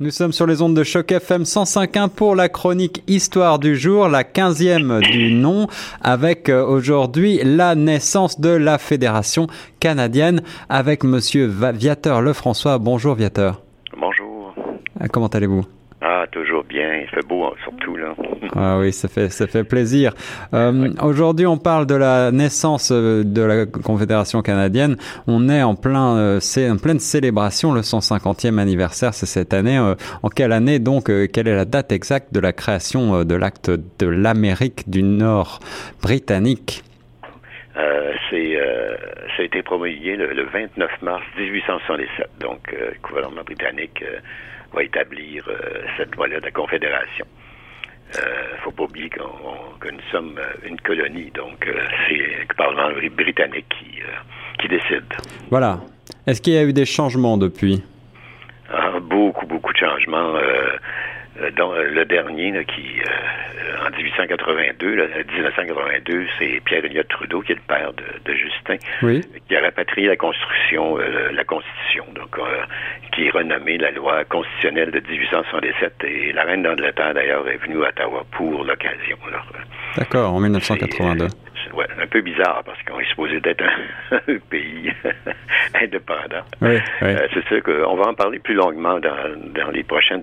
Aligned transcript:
Nous 0.00 0.12
sommes 0.12 0.30
sur 0.30 0.46
les 0.46 0.62
ondes 0.62 0.76
de 0.76 0.84
choc 0.84 1.10
FM 1.10 1.42
105.1 1.42 2.08
pour 2.08 2.36
la 2.36 2.48
chronique 2.48 3.02
Histoire 3.08 3.58
du 3.58 3.76
jour, 3.76 4.06
la 4.06 4.22
15e 4.22 5.00
du 5.00 5.32
nom, 5.32 5.66
avec 6.00 6.48
euh, 6.48 6.64
aujourd'hui 6.64 7.40
la 7.42 7.74
naissance 7.74 8.38
de 8.38 8.50
la 8.50 8.78
Fédération 8.78 9.48
canadienne 9.80 10.42
avec 10.68 11.02
monsieur 11.02 11.46
Viateur 11.46 12.22
Lefrançois. 12.22 12.78
Bonjour 12.78 13.16
Viateur. 13.16 13.60
Bonjour. 14.00 14.54
Ah, 15.00 15.08
comment 15.08 15.26
allez-vous? 15.26 15.64
Toujours 16.32 16.64
bien. 16.64 16.94
Il 16.96 17.08
fait 17.08 17.26
beau 17.26 17.54
surtout 17.62 17.96
là. 17.96 18.14
ah 18.54 18.78
oui, 18.78 18.92
ça 18.92 19.08
fait 19.08 19.30
ça 19.30 19.46
fait 19.46 19.64
plaisir. 19.64 20.12
Euh, 20.54 20.88
Aujourd'hui, 21.02 21.46
on 21.46 21.56
parle 21.56 21.86
de 21.86 21.94
la 21.94 22.30
naissance 22.30 22.90
euh, 22.92 23.22
de 23.24 23.42
la 23.42 23.66
Confédération 23.66 24.42
canadienne. 24.42 24.96
On 25.26 25.48
est 25.48 25.62
en 25.62 25.74
plein 25.74 26.16
euh, 26.16 26.40
c'est 26.40 26.68
en 26.70 26.76
pleine 26.76 26.98
célébration. 26.98 27.72
Le 27.72 27.80
150e 27.80 28.58
anniversaire, 28.58 29.14
c'est 29.14 29.26
cette 29.26 29.54
année. 29.54 29.78
Euh, 29.78 29.94
en 30.22 30.28
quelle 30.28 30.52
année 30.52 30.78
donc 30.78 31.10
Quelle 31.32 31.48
est 31.48 31.56
la 31.56 31.64
date 31.64 31.92
exacte 31.92 32.32
de 32.32 32.40
la 32.40 32.52
création 32.52 33.24
de 33.24 33.34
l'acte 33.34 33.70
de 33.70 34.06
l'Amérique 34.06 34.88
du 34.88 35.02
Nord 35.02 35.60
britannique? 36.02 36.82
C'est 38.30 38.58
ça 39.36 39.42
a 39.42 39.46
été 39.46 39.62
promulgué 39.62 40.16
le, 40.16 40.34
le, 40.34 40.44
29 40.44 40.90
mars 41.00 41.22
1867. 41.38 42.26
Donc, 42.40 42.58
le 42.72 42.92
gouvernement 43.02 43.42
britannique 43.42 44.04
va 44.72 44.82
établir 44.82 45.44
euh, 45.48 45.82
cette 45.96 46.14
loi-là 46.16 46.40
de 46.40 46.44
la 46.44 46.50
Confédération. 46.50 47.26
Il 48.14 48.20
euh, 48.20 48.52
ne 48.52 48.58
faut 48.58 48.70
pas 48.70 48.84
oublier 48.84 49.10
que 49.10 49.20
nous 49.90 50.00
sommes 50.10 50.38
euh, 50.38 50.66
une 50.66 50.80
colonie, 50.80 51.30
donc 51.34 51.68
c'est 52.08 52.14
le 52.48 52.54
Parlement 52.56 52.88
britannique 53.16 53.66
qui, 53.68 54.00
qui 54.60 54.68
décide. 54.68 55.04
Voilà. 55.50 55.80
Est-ce 56.26 56.40
qu'il 56.40 56.54
y 56.54 56.58
a 56.58 56.64
eu 56.64 56.72
des 56.72 56.86
changements 56.86 57.36
depuis? 57.36 57.82
Ah, 58.70 58.98
beaucoup, 59.00 59.46
beaucoup 59.46 59.72
de 59.72 59.78
changements. 59.78 60.34
Euh, 61.40 61.50
dans 61.56 61.72
euh, 61.72 61.84
le 61.84 62.04
dernier, 62.04 62.52
qui, 62.64 63.00
euh, 63.00 63.86
en 63.86 63.96
1882, 63.96 64.96
1982, 65.32 66.26
c'est 66.38 66.60
Pierre 66.64 66.84
Elliott 66.84 67.08
Trudeau, 67.08 67.40
qui 67.42 67.52
est 67.52 67.56
le 67.56 67.60
père 67.66 67.92
de, 67.92 68.34
Justin, 68.34 68.76
qui 69.48 69.56
a 69.56 69.60
rapatrié 69.60 70.08
la 70.08 70.16
construction, 70.16 70.98
la 70.98 71.44
Constitution, 71.44 72.04
donc 72.14 72.38
qui 73.12 73.26
est 73.26 73.30
renommée 73.30 73.78
la 73.78 73.90
loi 73.90 74.24
constitutionnelle 74.24 74.90
de 74.90 75.00
1867. 75.00 76.04
Et 76.04 76.32
la 76.32 76.44
reine 76.44 76.62
d'Angleterre, 76.62 77.14
d'ailleurs, 77.14 77.48
est 77.48 77.56
venue 77.56 77.84
à 77.84 77.88
Ottawa 77.88 78.24
pour 78.32 78.64
l'occasion. 78.64 79.16
D'accord, 79.96 80.34
en 80.34 80.40
1982 80.40 81.28
ouais, 81.74 81.86
un 82.00 82.06
peu 82.06 82.20
bizarre 82.20 82.62
parce 82.64 82.78
qu'on 82.82 82.98
est 83.00 83.08
supposé 83.08 83.40
d'être 83.40 83.64
un, 83.64 84.38
pays 84.50 84.92
indépendant. 85.74 86.44
Oui, 86.60 86.78
c'est 87.00 87.46
sûr 87.46 87.62
qu'on 87.62 87.96
va 87.96 88.08
en 88.08 88.14
parler 88.14 88.38
plus 88.38 88.54
longuement 88.54 88.98
dans, 88.98 89.36
dans 89.54 89.70
les 89.70 89.82
prochaines 89.82 90.22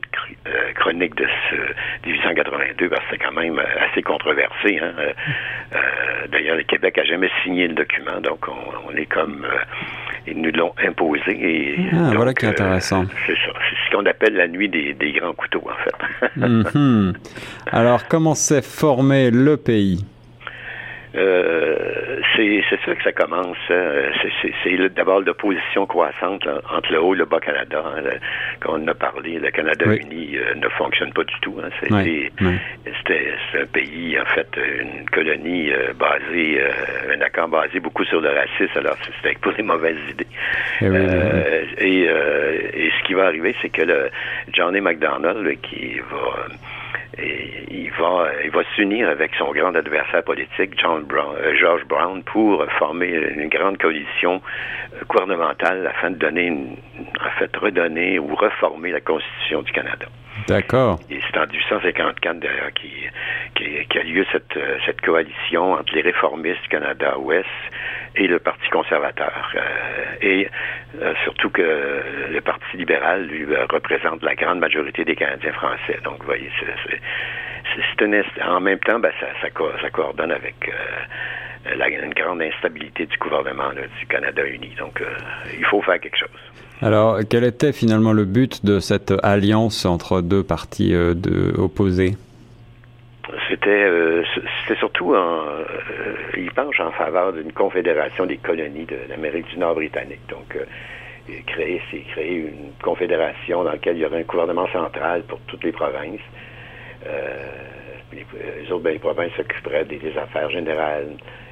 euh, 0.86 0.92
chroniques 0.92 1.16
de 1.16 1.26
ce 1.50 2.08
1882 2.08 2.90
parce 2.90 3.02
que 3.02 3.08
c'est 3.12 3.18
quand 3.18 3.34
même 3.34 3.60
assez 3.80 4.02
controversé. 4.02 4.80
Hein. 4.82 4.94
Euh, 4.98 5.78
d'ailleurs, 6.32 6.58
le 6.58 6.64
Québec 6.64 6.98
a 6.98 7.04
jamais 7.04 7.30
signé 7.44 7.68
le 7.68 7.74
document, 7.74 8.20
donc 8.22 8.46
on, 8.48 8.96
est 8.96 9.06
comme 9.06 9.46
ils 10.28 10.40
nous 10.40 10.52
l'ont 10.52 10.74
imposé. 10.86 11.32
Et 11.32 11.76
ah, 11.94 12.12
voilà 12.16 12.34
qui 12.34 12.46
est 12.46 12.50
intéressant. 12.50 13.06
c'est 13.26 13.34
ça. 13.34 13.54
C'est 13.70 13.76
ce 13.86 13.96
qu'on 13.96 14.06
appelle 14.06 14.36
la 14.36 14.48
nuit 14.48 14.70
des, 14.70 14.94
des 14.94 15.12
grands 15.12 15.34
couteaux, 15.34 15.64
en 15.66 15.84
fait. 15.84 16.38
Mhm. 16.38 17.14
Alors, 17.72 18.08
comment 18.08 18.36
s'est 18.36 18.62
formé 18.62 19.32
le 19.32 19.58
pays? 19.58 20.06
Euh, 21.16 22.20
c'est 22.36 22.62
ça 22.86 22.96
que 22.96 23.04
ça 23.04 23.12
commence. 23.12 23.58
Hein. 23.70 24.12
C'est 24.64 24.94
d'abord 24.94 25.22
l'opposition 25.22 25.86
croissante 25.86 26.48
entre 26.70 26.92
le 26.92 27.02
haut 27.02 27.16
et 27.16 27.18
le 27.18 27.26
bas 27.26 27.40
Canada. 27.40 27.84
Hein. 27.86 28.04
quand 28.60 28.80
on 28.80 28.88
a 28.88 28.94
parlé, 28.94 29.40
le 29.40 29.50
Canada 29.52 29.86
uni 29.86 30.36
euh, 30.36 30.56
ne 30.56 30.68
fonctionne 30.70 31.14
pas 31.14 31.24
du 31.24 31.40
tout. 31.42 31.56
Hein. 31.64 31.70
C'est 31.82 33.60
un 33.60 33.66
pays, 33.68 34.20
en 34.20 34.26
fait, 34.26 34.50
une 34.58 35.10
colonie 35.10 35.72
euh, 35.72 35.94
basée, 35.94 36.62
un 37.16 37.22
accord 37.22 37.48
basé 37.48 37.80
beaucoup 37.80 38.04
sur 38.06 38.20
le 38.20 38.30
racisme. 38.30 38.78
Alors, 38.78 38.98
c'était 39.06 39.38
pour 39.40 39.54
des 39.54 39.64
mauvaises 39.64 39.98
idées. 40.10 40.28
Eh 40.82 40.86
et, 41.78 42.02
et, 42.04 42.92
ce 42.98 43.04
qui 43.08 43.14
va 43.14 43.26
arriver, 43.26 43.56
c'est 43.62 43.70
que 43.70 43.84
le 43.84 44.10
Johnny 44.54 44.82
McDonald, 44.82 45.60
qui 45.62 46.00
va 46.00 46.48
et 47.18 47.66
il 47.70 47.92
va, 47.92 48.30
il 48.44 48.52
va 48.52 48.64
s'unir 48.76 49.10
avec 49.10 49.32
son 49.38 49.52
grand 49.52 49.76
adversaire 49.76 50.24
politique, 50.24 50.82
euh, 50.84 51.56
George 51.60 51.86
Brown, 51.86 52.24
pour 52.24 52.66
former 52.78 53.08
une 53.08 53.48
grande 53.50 53.78
coalition 53.78 54.42
euh, 54.94 55.04
gouvernementale 55.08 55.88
afin 55.88 56.12
de 56.12 56.18
donner, 56.18 56.52
en 56.52 57.40
fait, 57.40 57.56
redonner 57.56 58.20
ou 58.20 58.36
reformer 58.36 58.92
la 58.92 59.02
Constitution 59.02 59.62
du 59.62 59.72
Canada. 59.72 60.08
D'accord. 60.48 61.00
Et 61.10 61.20
c'est 61.28 61.38
en 61.40 61.48
1854 61.48 62.40
d'ailleurs 62.40 62.72
qui, 62.74 62.92
qui, 63.56 63.98
a 63.98 64.04
lieu 64.04 64.26
cette, 64.32 64.56
euh, 64.58 64.78
coalition 65.04 65.74
entre 65.74 65.94
les 65.94 66.02
réformistes 66.02 66.68
Canada-Ouest 66.70 67.48
et 68.16 68.28
le 68.28 68.40
Parti 68.40 68.68
conservateur. 68.70 69.52
Euh, 69.56 69.60
et 70.22 70.50
euh, 71.02 71.14
surtout 71.24 71.50
que 71.50 72.02
le 72.32 72.42
Parti 72.42 72.78
libéral, 72.78 73.26
lui, 73.28 73.46
représente 73.70 74.24
la 74.24 74.36
grande 74.36 74.60
majorité 74.60 75.06
des 75.06 75.16
Canadiens 75.16 75.54
français. 75.54 76.00
Donc, 76.04 76.20
vous 76.20 76.26
voyez, 76.26 76.52
c'est 76.60 78.44
en 78.44 78.60
même 78.60 78.80
temps, 78.80 79.00
ben, 79.00 79.12
ça, 79.20 79.28
ça, 79.42 79.48
ça 79.82 79.90
coordonne 79.90 80.32
avec 80.32 80.72
la, 81.78 81.90
une 81.90 82.14
grande 82.14 82.42
instabilité 82.42 83.06
du 83.06 83.18
gouvernement 83.18 83.72
du 83.72 84.06
Canada 84.08 84.46
uni. 84.46 84.76
Donc, 84.78 85.02
il 85.58 85.66
faut 85.66 85.82
faire 85.82 86.00
quelque 86.00 86.18
chose. 86.18 86.55
Alors, 86.82 87.20
quel 87.30 87.46
était 87.46 87.72
finalement 87.72 88.12
le 88.12 88.26
but 88.26 88.66
de 88.66 88.80
cette 88.80 89.14
alliance 89.24 89.86
entre 89.86 90.22
deux 90.22 90.44
partis 90.44 90.94
euh, 90.94 91.14
opposés 91.58 92.18
C'était 93.48 93.70
euh, 93.70 94.24
c'était 94.62 94.78
surtout 94.80 95.16
en, 95.16 95.46
euh, 95.46 95.64
il 96.36 96.52
penche 96.52 96.80
en 96.82 96.92
faveur 96.92 97.32
d'une 97.32 97.54
confédération 97.54 98.26
des 98.26 98.38
colonies 98.38 98.86
de 98.86 98.98
l'Amérique 99.08 99.48
du 99.48 99.58
Nord 99.58 99.76
britannique. 99.76 100.28
Donc, 100.30 100.58
créer, 101.48 101.82
c'est 101.90 102.02
créer 102.12 102.36
une 102.36 102.72
confédération 102.84 103.64
dans 103.64 103.72
laquelle 103.72 103.96
il 103.96 104.02
y 104.02 104.06
aurait 104.06 104.20
un 104.20 104.24
gouvernement 104.24 104.68
central 104.68 105.24
pour 105.24 105.40
toutes 105.48 105.64
les 105.64 105.72
provinces. 105.72 106.20
les, 108.12 108.72
autres, 108.72 108.84
ben, 108.84 109.00
provinces 109.00 109.32
s'occuperaient 109.38 109.86
des 109.86 110.18
affaires 110.18 110.50
générales, 110.50 111.08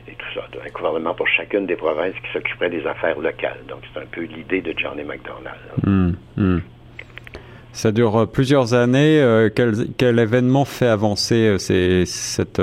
et 0.08 0.14
tout 0.14 0.26
ça. 0.34 0.42
Un 0.66 0.70
gouvernement 0.70 1.14
pour 1.14 1.28
chacune 1.28 1.66
des 1.66 1.76
provinces 1.76 2.14
qui 2.16 2.32
s'occuperait 2.32 2.70
des 2.70 2.86
affaires 2.86 3.20
locales. 3.20 3.60
Donc, 3.68 3.80
c'est 3.94 4.00
un 4.00 4.06
peu 4.06 4.22
l'idée 4.22 4.62
de 4.62 4.74
Johnny 4.78 5.04
MacDonald. 5.04 5.60
Hum, 5.86 6.16
hum. 6.38 6.62
Ça 7.74 7.92
dure 7.92 8.16
euh, 8.16 8.26
plusieurs 8.28 8.76
années. 8.76 9.20
Euh, 9.20 9.50
quel, 9.54 9.74
quel, 9.98 10.20
événement 10.20 10.64
fait 10.64 10.88
avancer 10.88 11.48
euh, 11.48 11.58
ces, 11.58 12.06
cette, 12.06 12.62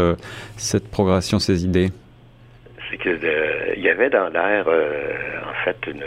cette 0.56 0.88
progression, 0.88 1.40
ces 1.40 1.64
idées? 1.64 1.88
C'est 2.88 2.96
qu'il 2.96 3.18
il 3.76 3.82
y 3.82 3.88
avait 3.88 4.10
dans 4.10 4.28
l'air, 4.28 4.66
en 4.68 5.64
fait, 5.64 5.76
une, 5.86 6.02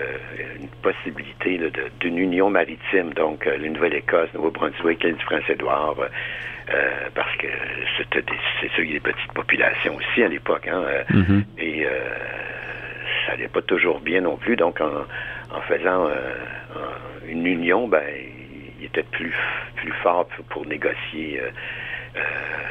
une 0.61 0.67
possibilité 0.81 1.59
d'une 1.99 2.17
union 2.17 2.49
maritime. 2.49 3.13
Donc, 3.15 3.45
la 3.45 3.57
Nouvelle-Écosse, 3.57 4.29
Nouveau-Brunswick, 4.35 5.03
l'île 5.03 5.15
du 5.15 5.25
Prince-Édouard, 5.25 5.95
euh, 6.69 7.09
parce 7.13 7.35
que 7.37 7.47
c'était 7.97 8.23
c'est 8.61 8.71
sûr, 8.71 8.83
y 8.83 8.91
a 8.91 8.93
des 8.93 8.99
petites 8.99 9.33
populations 9.33 9.95
aussi 9.95 10.23
à 10.23 10.27
l'époque, 10.27 10.67
hein, 10.67 10.81
euh, 10.85 11.03
mm-hmm. 11.09 11.43
et 11.57 11.85
euh, 11.85 11.89
ça 13.25 13.31
n'allait 13.33 13.47
pas 13.47 13.61
toujours 13.61 13.99
bien 13.99 14.21
non 14.21 14.37
plus. 14.37 14.55
Donc, 14.55 14.79
en, 14.79 15.05
en 15.55 15.61
faisant 15.61 16.09
une 17.27 17.45
union, 17.45 17.87
ben, 17.87 18.03
il 18.79 18.85
était 18.85 19.03
plus 19.03 19.33
plus 19.75 19.91
fort 20.03 20.27
pour, 20.49 20.65
négocier, 20.65 21.41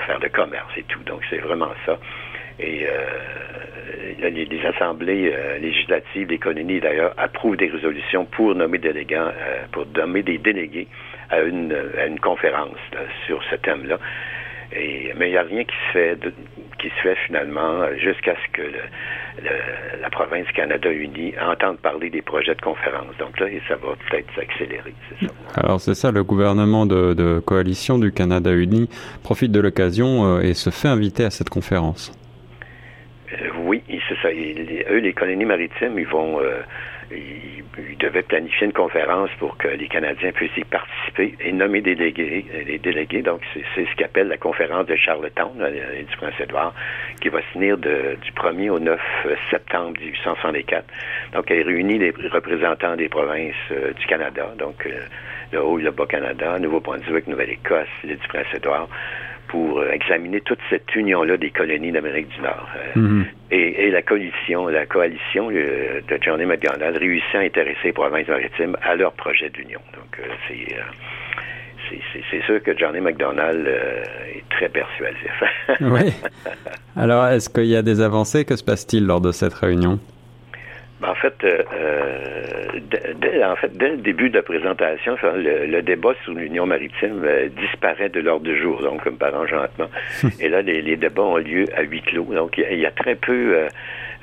faire 0.07 0.19
le 0.19 0.29
commerce 0.29 0.73
et 0.77 0.83
tout. 0.85 1.03
Donc, 1.05 1.23
c'est 1.31 1.39
vraiment 1.39 1.73
ça. 1.87 1.99
Et 2.63 2.87
euh, 2.87 4.31
les, 4.31 4.45
les, 4.45 4.67
assemblées 4.67 5.35
législatives 5.61 6.29
des 6.29 6.39
colonies, 6.39 6.81
d'ailleurs, 6.81 7.13
approuvent 7.17 7.57
des 7.57 7.69
résolutions 7.69 8.25
pour 8.25 8.55
nommer 8.55 8.79
des 8.79 10.39
délégués 10.39 10.87
à 11.31 11.41
une, 11.41 11.75
conférence 12.21 12.79
sur 13.27 13.43
ce 13.51 13.57
thème-là. 13.57 13.99
Mais 14.73 15.29
il 15.29 15.31
n'y 15.31 15.37
a 15.37 15.43
rien 15.43 15.65
qui 15.65 16.89
se 16.89 17.03
fait 17.03 17.17
finalement 17.27 17.87
jusqu'à 17.97 18.35
ce 18.35 18.53
que 18.53 18.63
la 20.01 20.11
province 20.11 20.47
Canada-Uni 20.55 21.35
entende 21.41 21.79
parler 21.79 22.11
des 22.11 22.23
projets 22.23 22.55
de 22.55 22.61
conférence. 22.61 23.17
Donc 23.19 23.39
là, 23.41 23.47
ça 23.69 23.77
va 23.77 23.95
peut-être 24.09 24.29
s'accélérer. 24.35 24.95
Alors 25.57 25.81
c'est 25.81 25.95
ça, 25.95 26.11
le 26.11 26.25
gouvernement 26.25 26.87
de, 26.87 27.41
coalition 27.41 27.99
du 27.99 28.13
Canada-Uni 28.13 28.89
profite 29.23 29.53
de 29.53 29.61
l'occasion 29.61 30.37
euh, 30.37 30.41
et 30.41 30.55
se 30.55 30.71
fait 30.71 30.89
inviter 30.89 31.25
à 31.25 31.31
cette 31.31 31.51
conférence. 31.51 32.13
Euh, 34.25 34.83
eux, 34.91 34.99
les 34.99 35.13
colonies 35.13 35.45
maritimes, 35.45 35.99
ils 35.99 36.07
vont 36.07 36.41
euh, 36.41 36.63
il, 37.11 37.97
devait 37.99 38.23
planifier 38.23 38.67
une 38.67 38.73
conférence 38.73 39.31
pour 39.39 39.57
que 39.57 39.69
les 39.69 39.87
Canadiens 39.87 40.33
puissent 40.33 40.57
y 40.57 40.65
participer 40.65 41.35
et 41.41 41.53
nommer 41.53 41.81
des 41.81 41.95
délégués. 41.95 42.45
Des 42.67 42.79
délégués 42.79 43.23
donc, 43.23 43.41
c'est 43.55 43.87
ce 43.87 43.97
qu'appelle 43.97 44.29
la 44.29 44.39
conférence 44.39 44.87
de 44.87 44.97
Charlottetown, 44.97 45.53
du 45.57 46.17
Prince-Édouard, 46.17 46.75
qui 47.21 47.29
va 47.29 47.41
se 47.41 47.53
tenir 47.53 47.79
du 47.79 48.33
1er 48.35 48.71
au 48.71 48.79
9 48.79 49.01
septembre 49.51 49.99
1864. 50.01 50.85
Donc, 51.35 51.51
elle 51.51 51.67
réunit 51.67 51.99
les 51.99 52.11
représentants 52.11 52.97
des 52.97 53.09
provinces 53.09 53.55
euh, 53.71 53.93
du 53.93 54.07
Canada, 54.07 54.53
donc 54.59 54.87
euh, 54.87 55.01
le 55.53 55.63
Haut 55.63 55.79
et 55.79 55.83
le 55.83 55.91
Bas-Canada, 55.91 56.59
Nouveau-Brunswick, 56.59 57.27
Nouvelle-Écosse, 57.27 57.89
l'île 58.05 58.19
du 58.19 58.29
Prince-Édouard, 58.29 58.89
pour 59.53 59.79
euh, 59.81 59.91
examiner 59.93 60.41
toute 60.41 60.59
cette 60.71 60.93
union-là 60.97 61.37
des 61.37 61.51
colonies 61.51 61.93
d'Amérique 61.93 62.29
du 62.35 62.41
Nord. 62.41 62.67
Euh, 62.77 62.99
Mhm. 62.99 63.25
et, 63.51 63.85
et 63.87 63.91
la 63.91 64.03
coalition, 64.03 64.67
la 64.69 64.87
coalition 64.87 65.51
euh, 65.53 66.01
de 66.09 66.19
John 66.21 66.41
A. 66.41 66.47
MacDonald 66.47 66.97
réussit 66.97 67.35
à 67.35 67.41
intéresser 67.41 67.79
les 67.85 67.93
provinces 67.93 68.27
maritimes 68.29 68.77
à 68.83 68.97
leur 68.97 69.13
projet 69.13 69.51
d'union. 69.51 69.81
Donc, 69.95 70.19
c'est... 70.49 72.43
sûr 72.47 72.63
que 72.63 72.77
Johnny 72.77 73.01
MacDonald 73.01 73.67
euh, 73.67 74.03
est 74.37 74.45
très 74.51 74.69
persuasif. 74.69 75.43
Oui. 75.81 76.13
Alors, 76.97 77.27
est-ce 77.27 77.49
qu'il 77.51 77.67
y 77.67 77.77
a 77.77 77.83
des 77.83 78.01
avancées? 78.01 78.45
Que 78.45 78.57
se 78.57 78.65
passe-t-il 78.65 79.07
lors 79.07 79.21
de 79.21 79.33
cette 79.33 79.55
réunion? 79.55 79.99
En 81.05 81.15
fait, 81.15 81.35
euh, 81.45 81.63
euh, 81.75 82.81
dès, 83.21 83.45
en 83.45 83.57
fait, 83.57 83.77
dès 83.77 83.91
le 83.91 83.97
début 83.99 84.31
de 84.31 84.37
la 84.37 84.43
présentation, 84.43 85.17
le, 85.23 85.67
le 85.67 85.83
débat 85.83 86.15
sur 86.25 86.35
l'union 86.35 86.67
maritime 86.67 87.23
euh, 87.25 87.49
disparaît 87.49 88.09
de 88.09 88.21
l'ordre 88.21 88.45
du 88.45 88.57
jour, 88.61 88.81
donc 88.83 89.03
comme 89.03 89.17
par 89.17 89.35
enchantement. 89.35 89.89
Et 90.41 90.49
là, 90.49 90.63
les, 90.63 90.83
les 90.83 90.97
débats 90.97 91.23
ont 91.23 91.37
lieu 91.37 91.67
à 91.77 91.83
huis 91.83 92.03
clos. 92.03 92.25
Donc, 92.25 92.59
il 92.59 92.79
y 92.79 92.83
y, 92.83 92.87
a 92.87 92.91
très 92.91 93.15
peu 93.15 93.67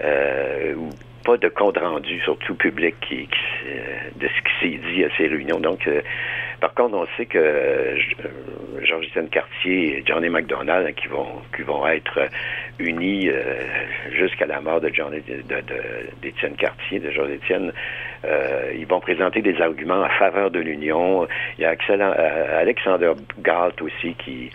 euh, 0.03 0.73
ou 0.75 0.89
pas 1.25 1.37
de 1.37 1.49
compte 1.49 1.77
rendu, 1.77 2.19
surtout 2.21 2.55
public, 2.55 2.95
qui, 3.01 3.27
qui 3.27 4.19
de 4.19 4.27
ce 4.27 4.41
qui 4.41 4.59
s'est 4.61 4.93
dit 4.93 5.03
à 5.03 5.09
ces 5.17 5.27
réunions. 5.27 5.59
Donc, 5.59 5.87
par 6.59 6.73
contre, 6.73 6.95
on 6.95 7.07
sait 7.17 7.25
que 7.25 7.37
euh, 7.37 7.97
Georges-Étienne 8.83 9.29
Cartier 9.29 9.97
et 9.97 10.03
Johnny 10.05 10.29
MacDonald 10.29 10.87
hein, 10.87 10.91
qui 10.93 11.07
vont 11.07 11.41
qui 11.55 11.61
vont 11.63 11.85
être 11.87 12.17
euh, 12.19 12.27
unis 12.79 13.29
euh, 13.29 13.43
jusqu'à 14.11 14.45
la 14.45 14.61
mort 14.61 14.81
de 14.81 14.89
John 14.93 15.11
de, 15.11 15.19
de- 15.19 15.63
d'Étienne 16.21 16.55
Cartier, 16.55 16.99
de 16.99 17.11
Georges-Étienne. 17.11 17.71
Euh, 18.25 18.71
ils 18.77 18.85
vont 18.87 18.99
présenter 18.99 19.41
des 19.41 19.59
arguments 19.61 20.01
en 20.01 20.09
faveur 20.09 20.51
de 20.51 20.59
l'union. 20.59 21.27
Il 21.57 21.61
y 21.63 21.65
a 21.65 21.75
Alexander 22.57 23.11
Galt 23.39 23.81
aussi 23.81 24.13
qui 24.15 24.49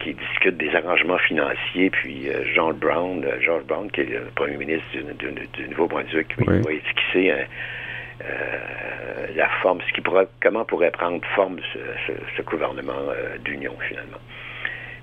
qui 0.00 0.14
discute 0.14 0.56
des 0.56 0.74
arrangements 0.74 1.18
financiers, 1.18 1.90
puis 1.90 2.26
euh, 2.30 2.42
John 2.54 2.72
Brown, 2.74 3.22
George 3.42 3.64
Brown, 3.64 3.90
qui 3.90 4.00
est 4.00 4.04
le 4.04 4.22
premier 4.34 4.56
ministre 4.56 4.86
du, 4.94 5.02
du- 5.30 5.46
du 5.52 5.68
Nouveau-Brunswick, 5.68 6.28
Oui. 6.38 6.62
va 6.62 6.72
esquisser 6.72 7.30
un, 7.32 7.44
euh, 8.24 9.26
la 9.34 9.48
forme, 9.62 9.80
comment 10.42 10.64
pourrait 10.64 10.90
prendre 10.90 11.20
forme 11.34 11.58
ce, 11.72 12.42
gouvernement 12.42 12.92
euh, 13.10 13.38
d'union 13.44 13.74
finalement. 13.88 14.18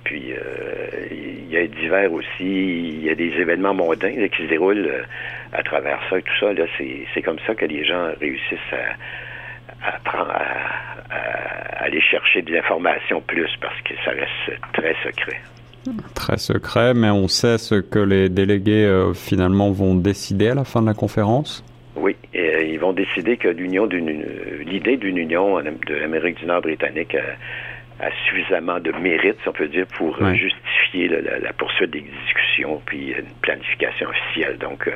Puis 0.03 0.33
euh, 0.33 1.07
il 1.11 1.49
y 1.49 1.57
a 1.57 1.67
divers 1.67 2.11
aussi, 2.11 2.27
il 2.39 3.03
y 3.03 3.09
a 3.09 3.15
des 3.15 3.31
événements 3.39 3.73
mondains 3.73 4.27
qui 4.27 4.43
se 4.43 4.47
déroulent 4.49 5.05
à 5.53 5.63
travers 5.63 5.99
ça 6.09 6.19
et 6.19 6.21
tout 6.21 6.33
ça. 6.39 6.53
Là, 6.53 6.65
c'est, 6.77 7.21
comme 7.21 7.39
ça 7.45 7.55
que 7.55 7.65
les 7.65 7.85
gens 7.85 8.11
réussissent 8.19 8.73
à, 9.81 9.89
à, 9.89 10.21
à- 10.21 11.83
aller 11.83 12.01
chercher 12.01 12.41
des 12.41 12.57
informations 12.57 13.21
plus 13.21 13.49
parce 13.61 13.79
que 13.81 13.93
ça 14.03 14.11
reste 14.11 14.61
très 14.73 14.95
secret. 15.03 15.39
Très 16.15 16.37
secret, 16.37 16.93
mais 16.93 17.09
on 17.09 17.27
sait 17.27 17.57
ce 17.57 17.75
que 17.75 17.99
les 17.99 18.27
délégués 18.27 19.11
finalement 19.13 19.71
vont 19.71 19.95
décider 19.95 20.49
à 20.49 20.55
la 20.55 20.65
fin 20.65 20.81
de 20.81 20.87
la 20.87 20.93
conférence? 20.93 21.63
Oui, 21.97 22.15
et, 22.33 22.39
euh, 22.55 22.61
ils 22.63 22.79
vont 22.79 22.93
décider 22.93 23.37
que 23.37 23.47
l'union 23.47 23.87
d'une 23.87 24.09
euh, 24.23 24.63
l'idée 24.65 24.97
d'une 24.97 25.17
union 25.17 25.59
de 25.59 25.95
l'Amérique 25.95 26.37
du 26.39 26.45
Nord 26.45 26.61
britannique 26.61 27.15
a, 27.15 28.05
a 28.05 28.09
suffisamment 28.27 28.79
de 28.79 28.91
mérite, 28.91 29.37
si 29.41 29.47
on 29.49 29.53
peut 29.53 29.67
dire, 29.67 29.87
pour 29.97 30.15
euh, 30.21 30.33
justifier 30.35 31.07
la, 31.07 31.21
la- 31.21 31.39
la 31.39 31.53
poursuite 31.53 31.89
des 31.91 32.01
discussions 32.01 32.81
puis 32.85 33.11
une 33.11 33.25
planification 33.41 34.09
officielle. 34.09 34.57
Donc, 34.59 34.87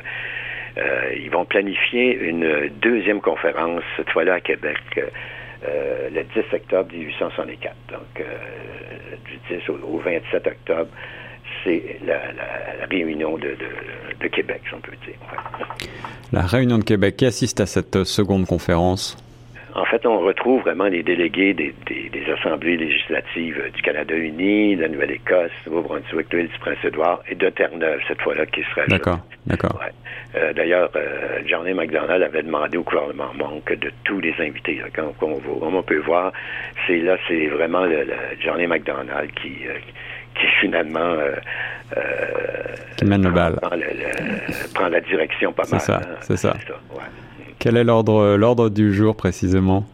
euh, 0.78 1.12
ils 1.16 1.30
vont 1.30 1.44
planifier 1.44 2.16
une 2.18 2.68
deuxième 2.80 3.20
conférence, 3.20 3.82
cette 3.96 4.10
fois-là 4.10 4.34
à 4.34 4.40
Québec, 4.40 4.78
euh, 4.96 6.08
le 6.14 6.22
10 6.22 6.52
octobre 6.54 6.90
1864. 6.92 7.74
Donc, 7.92 8.20
euh, 8.20 8.24
du 9.50 9.56
10 9.58 9.68
au, 9.68 9.74
au 9.94 9.98
27 9.98 10.46
octobre, 10.46 10.90
c'est 11.64 11.98
la, 12.06 12.14
la- 12.32 12.76
la 12.80 12.86
réunion 12.90 13.36
de, 13.38 13.48
de- 13.48 14.18
de 14.20 14.28
Québec, 14.28 14.60
si 14.68 14.74
on 14.74 14.80
peut 14.80 14.92
dire. 15.06 15.14
Ouais. 15.30 15.88
La 16.32 16.42
réunion 16.42 16.78
de 16.78 16.84
Québec, 16.84 17.16
qui 17.16 17.26
assiste 17.26 17.60
à 17.60 17.66
cette 17.66 17.96
euh, 17.96 18.04
seconde 18.04 18.46
conférence 18.46 19.16
En 19.74 19.84
fait, 19.86 20.04
on 20.06 20.18
retrouve 20.20 20.60
vraiment 20.62 20.84
les 20.86 21.02
délégués 21.02 21.54
des, 21.54 21.74
des- 21.86 22.08
des 22.10 22.30
assemblées 22.32 22.76
législatives 22.76 23.58
euh, 23.60 23.70
du 23.70 23.82
Canada 23.82 24.14
uni, 24.14 24.76
de 24.76 24.82
la 24.82 24.88
Nouvelle-Écosse, 24.88 25.50
Nouveau-Brunswick, 25.66 26.30
de 26.30 26.38
l'île 26.38 26.48
du 26.48 26.58
Prince-Édouard 26.58 27.22
et 27.28 27.34
de 27.34 27.48
Terre-Neuve, 27.50 28.00
cette 28.08 28.20
fois-là, 28.22 28.46
qui 28.46 28.62
sera 28.62 28.86
D'accord, 28.86 29.18
d'accord. 29.46 29.78
Ouais. 29.80 29.92
Euh, 30.34 30.52
D'ailleurs, 30.54 30.90
euh, 30.96 31.40
Johnny 31.46 31.72
MacDonald 31.74 32.22
avait 32.22 32.42
demandé 32.42 32.78
au 32.78 32.82
gouvernement 32.82 33.32
manque 33.34 33.72
de 33.72 33.90
tous 34.04 34.20
les 34.20 34.34
invités. 34.40 34.76
là. 34.76 34.84
Quand, 34.94 35.12
quand 35.18 35.26
on, 35.26 35.38
voit- 35.38 35.60
comme 35.60 35.74
on 35.76 35.82
peut 35.82 35.98
voir, 36.00 36.32
c'est 36.86 36.98
là, 36.98 37.16
c'est 37.28 37.46
vraiment 37.48 37.84
le, 37.84 38.04
le 38.04 38.14
Johnny 38.42 38.66
MacDonald 38.66 39.30
qui, 39.34 39.52
euh, 39.68 39.74
qui 39.74 39.92
finalement 40.60 40.98
euh, 41.00 41.34
euh, 41.96 42.00
Qui 42.96 43.04
mène 43.04 43.22
le 43.24 43.30
bal. 43.30 43.56
Prend, 43.60 43.74
le- 43.74 43.82
le- 43.82 44.74
prend 44.74 44.88
la 44.88 45.00
direction 45.00 45.52
pas 45.52 45.64
C'est 45.64 45.72
mal. 45.72 45.80
ça, 45.80 45.96
hein. 46.02 46.16
c'est 46.20 46.36
ça. 46.36 46.54
ouais. 46.94 47.00
Quel 47.58 47.76
est 47.76 47.84
l'ordre 47.84 48.36
l'ordre 48.36 48.68
du 48.70 48.92
jour 48.92 49.16
précisément? 49.16 49.84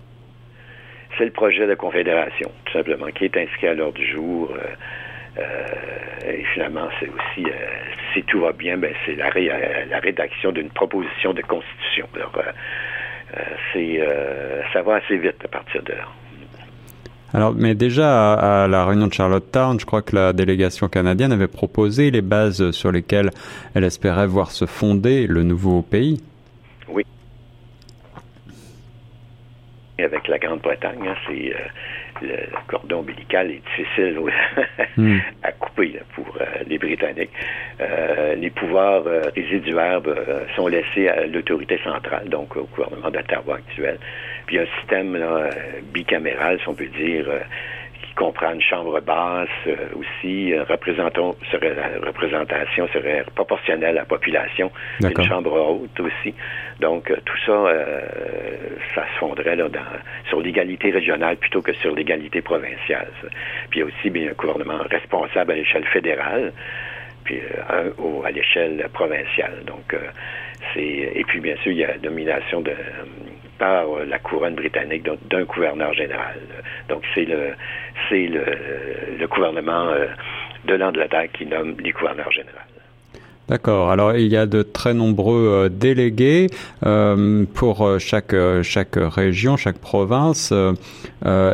C'est 1.17 1.25
le 1.25 1.33
projet 1.33 1.67
de 1.67 1.75
confédération, 1.75 2.51
tout 2.65 2.73
simplement, 2.73 3.07
qui 3.09 3.25
est 3.25 3.37
inscrit 3.37 3.67
à 3.69 3.75
l'ordre 3.75 3.99
du 3.99 4.07
jour. 4.07 4.51
euh, 4.55 5.41
euh, 5.41 6.31
et 6.33 6.45
finalement, 6.55 6.89
c'est 6.99 7.09
aussi, 7.09 7.45
euh, 7.49 7.53
si 8.13 8.23
tout 8.25 8.41
va 8.41 8.53
bien, 8.53 8.77
ben, 8.77 8.93
c'est 9.05 9.15
la, 9.17 9.29
ré- 9.29 9.51
euh, 9.51 9.85
la 9.91 9.99
rédaction 10.01 10.51
d'une 10.53 10.71
proposition 10.71 11.33
de 11.33 11.43
constitution. 11.43 12.07
Alors, 12.17 12.33
euh, 12.39 12.43
euh, 13.37 13.41
c'est, 13.73 13.99
euh, 14.01 14.63
ça 14.73 14.83
va 14.83 14.97
assez 14.97 15.17
vite 15.17 15.37
à 15.45 15.49
partir 15.49 15.83
de 15.83 15.93
là. 15.93 16.05
Alors, 17.35 17.55
mais 17.55 17.75
déjà 17.75 18.33
à, 18.35 18.69
la 18.69 18.87
réunion 18.87 19.07
de 19.07 19.13
Charlottetown, 19.13 19.79
je 19.79 19.85
crois 19.85 20.01
que 20.01 20.17
la 20.17 20.33
délégation 20.33 20.89
canadienne 20.89 21.33
avait 21.33 21.49
proposé 21.49 22.11
les 22.11 22.23
bases 22.23 22.71
sur 22.71 22.91
lesquelles 22.91 23.31
elle 23.75 23.85
espérait 23.85 24.27
voir 24.27 24.51
se 24.51 24.65
fonder 24.65 25.27
le 25.27 25.43
nouveau 25.43 25.83
pays. 25.83 26.23
Et 29.99 30.05
avec 30.05 30.29
la 30.29 30.39
Grande-Bretagne, 30.39 31.09
hein, 31.09 31.15
c'est 31.27 31.53
euh, 31.53 31.59
le, 32.23 32.37
cordon 32.67 33.01
ombilical 33.01 33.51
est 33.51 33.63
difficile 33.77 34.19
Hmm. 34.97 35.19
à 35.45 35.53
couper 35.53 35.93
là, 35.93 36.01
pour 36.15 36.27
euh, 36.41 36.45
les 36.67 36.79
Britanniques. 36.79 37.31
Euh, 37.81 38.35
les 38.35 38.51
pouvoirs 38.51 39.05
euh, 39.07 39.23
résiduaires 39.35 40.03
euh, 40.07 40.45
sont 40.57 40.67
laissés 40.67 41.09
à 41.09 41.27
l'autorité 41.27 41.79
centrale, 41.85 42.29
donc 42.29 42.57
au 42.57 42.65
gouvernement 42.65 43.11
d'Ottawa 43.11 43.57
actuel. 43.57 43.99
Puis 44.47 44.57
il 44.57 44.59
y 44.59 44.61
a 44.61 44.65
un 44.65 44.81
système 44.81 45.17
là, 45.17 45.51
bicaméral, 45.93 46.59
si 46.61 46.69
on 46.69 46.75
peut 46.75 46.89
dire, 46.89 47.27
comprend 48.19 48.53
une 48.53 48.61
chambre 48.61 49.01
basse 49.01 49.49
euh, 49.69 49.77
aussi. 49.95 50.53
euh, 50.53 50.65
représentant- 50.69 51.37
serait, 51.53 51.75
la 51.75 51.89
représentation 52.07 52.89
serait 52.89 53.25
proportionnelle 53.35 53.97
à 53.97 54.01
la 54.03 54.05
population. 54.05 54.73
Une 55.23 55.29
chambre 55.29 55.53
haute 55.53 56.01
aussi. 56.01 56.35
Donc, 56.81 57.11
euh, 57.11 57.17
tout 57.25 57.37
ça, 57.47 57.53
euh, 57.53 58.01
ça 58.95 59.05
se 59.13 59.19
fondrait 59.21 59.55
là, 59.57 59.69
dans, 59.69 59.81
sur 60.29 60.41
l'égalité 60.41 60.91
régionale 60.91 61.37
plutôt 61.37 61.63
que 61.63 61.73
sur 61.75 61.95
l'égalité 61.95 62.43
provinciale. 62.43 63.09
ça. 63.23 63.29
Puis 63.71 63.79
il 63.79 63.81
y 63.81 63.83
a 63.83 63.87
aussi 63.87 64.11
bien 64.11 64.31
un 64.31 64.35
gouvernement 64.35 64.81
responsable 64.91 65.53
à 65.53 65.55
l'échelle 65.55 65.85
fédérale, 65.87 66.53
puis 67.25 67.41
un 67.69 67.87
au- 68.03 68.25
à 68.25 68.31
l'échelle 68.33 68.85
provinciale. 68.93 69.63
Donc, 69.65 69.95
euh, 69.95 69.99
c'est 70.75 70.81
et 71.21 71.25
puis 71.29 71.41
bien 71.41 71.57
sûr, 71.63 71.71
il 71.73 71.79
y 71.79 71.85
a 71.85 71.89
la 71.89 71.99
nomination 71.99 72.61
de 72.63 72.73
par 73.59 73.85
euh, 73.93 74.05
la 74.07 74.19
couronne 74.19 74.55
britannique 74.55 75.05
d'un- 75.31 75.45
gouverneur 75.45 75.93
général. 75.95 76.37
Donc, 76.89 77.03
c'est 77.15 77.25
le 77.25 77.51
c'est 78.09 78.27
le, 78.27 78.45
le 79.19 79.27
gouvernement 79.27 79.89
euh, 79.89 80.07
de 80.67 80.75
l'Angleterre 80.75 81.29
qui 81.33 81.47
nomme 81.47 81.75
les 81.83 81.91
gouverneurs 81.93 82.31
généraux. 82.33 82.53
D'accord. 83.49 83.91
Alors, 83.91 84.15
il 84.15 84.27
y 84.29 84.37
a 84.37 84.45
de 84.45 84.63
très 84.63 84.93
nombreux 84.93 85.49
euh, 85.49 85.69
délégués 85.71 86.49
euh, 86.85 87.45
pour 87.55 87.89
chaque 87.99 88.35
chaque 88.63 88.97
région, 88.97 89.57
chaque 89.57 89.79
province. 89.79 90.51
Euh, 90.53 90.75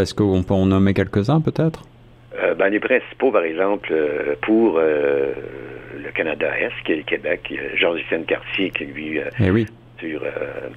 Est-ce 0.01 0.13
qu'on 0.15 0.43
peut 0.43 0.55
en 0.55 0.67
nommer 0.67 0.93
quelques-uns, 0.95 1.41
peut-être? 1.41 1.83
Ben, 2.59 2.69
les 2.69 2.81
principaux, 2.81 3.31
par 3.31 3.45
exemple, 3.45 3.93
pour 4.43 4.79
le 4.79 6.11
Canada-Est, 6.15 6.73
qui 6.85 6.93
est 6.93 6.97
le 6.97 7.03
Québec, 7.03 7.53
Georges-Étienne 7.77 8.25
Cartier, 8.25 8.71
qui 8.71 8.85
lui 8.87 9.21
Eh 9.41 9.51
oui. 9.51 9.67
Sur, 10.05 10.23
euh, 10.23 10.69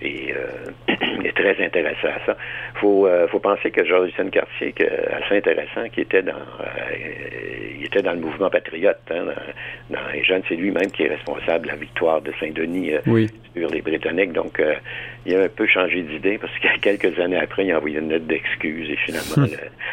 est, 0.00 0.32
euh, 0.34 0.88
est 1.24 1.36
très 1.36 1.64
intéressé 1.64 2.06
à 2.06 2.24
ça. 2.26 2.36
faut 2.76 3.06
euh, 3.06 3.26
faut 3.28 3.40
penser 3.40 3.70
que 3.70 3.84
Georges-Étienne 3.84 4.30
Cartier, 4.30 4.72
que, 4.72 4.84
assez 4.84 5.36
intéressant, 5.38 5.88
qui 5.92 6.02
était 6.02 6.22
dans 6.22 6.32
euh, 6.32 7.16
il 7.78 7.84
était 7.84 8.02
dans 8.02 8.12
le 8.12 8.20
mouvement 8.20 8.50
patriote, 8.50 8.98
hein, 9.10 9.24
dans, 9.90 9.96
dans 9.96 10.08
les 10.12 10.24
jeunes, 10.24 10.42
c'est 10.48 10.56
lui-même 10.56 10.90
qui 10.90 11.04
est 11.04 11.08
responsable 11.08 11.66
de 11.66 11.70
la 11.70 11.76
victoire 11.76 12.20
de 12.20 12.32
Saint-Denis 12.40 12.94
euh, 12.94 13.00
Oui. 13.06 13.30
sur 13.56 13.68
les 13.70 13.82
Britanniques. 13.82 14.32
Donc, 14.32 14.58
euh, 14.60 14.74
il 15.26 15.34
a 15.36 15.42
un 15.44 15.48
peu 15.48 15.66
changé 15.66 16.02
d'idée 16.02 16.38
parce 16.38 16.52
que 16.58 16.78
quelques 16.80 17.18
années 17.18 17.38
après, 17.38 17.64
il 17.66 17.72
a 17.72 17.76
envoyé 17.78 17.98
une 17.98 18.08
note 18.08 18.26
d'excuses 18.26 18.88
et 18.90 18.96
finalement, 18.96 19.48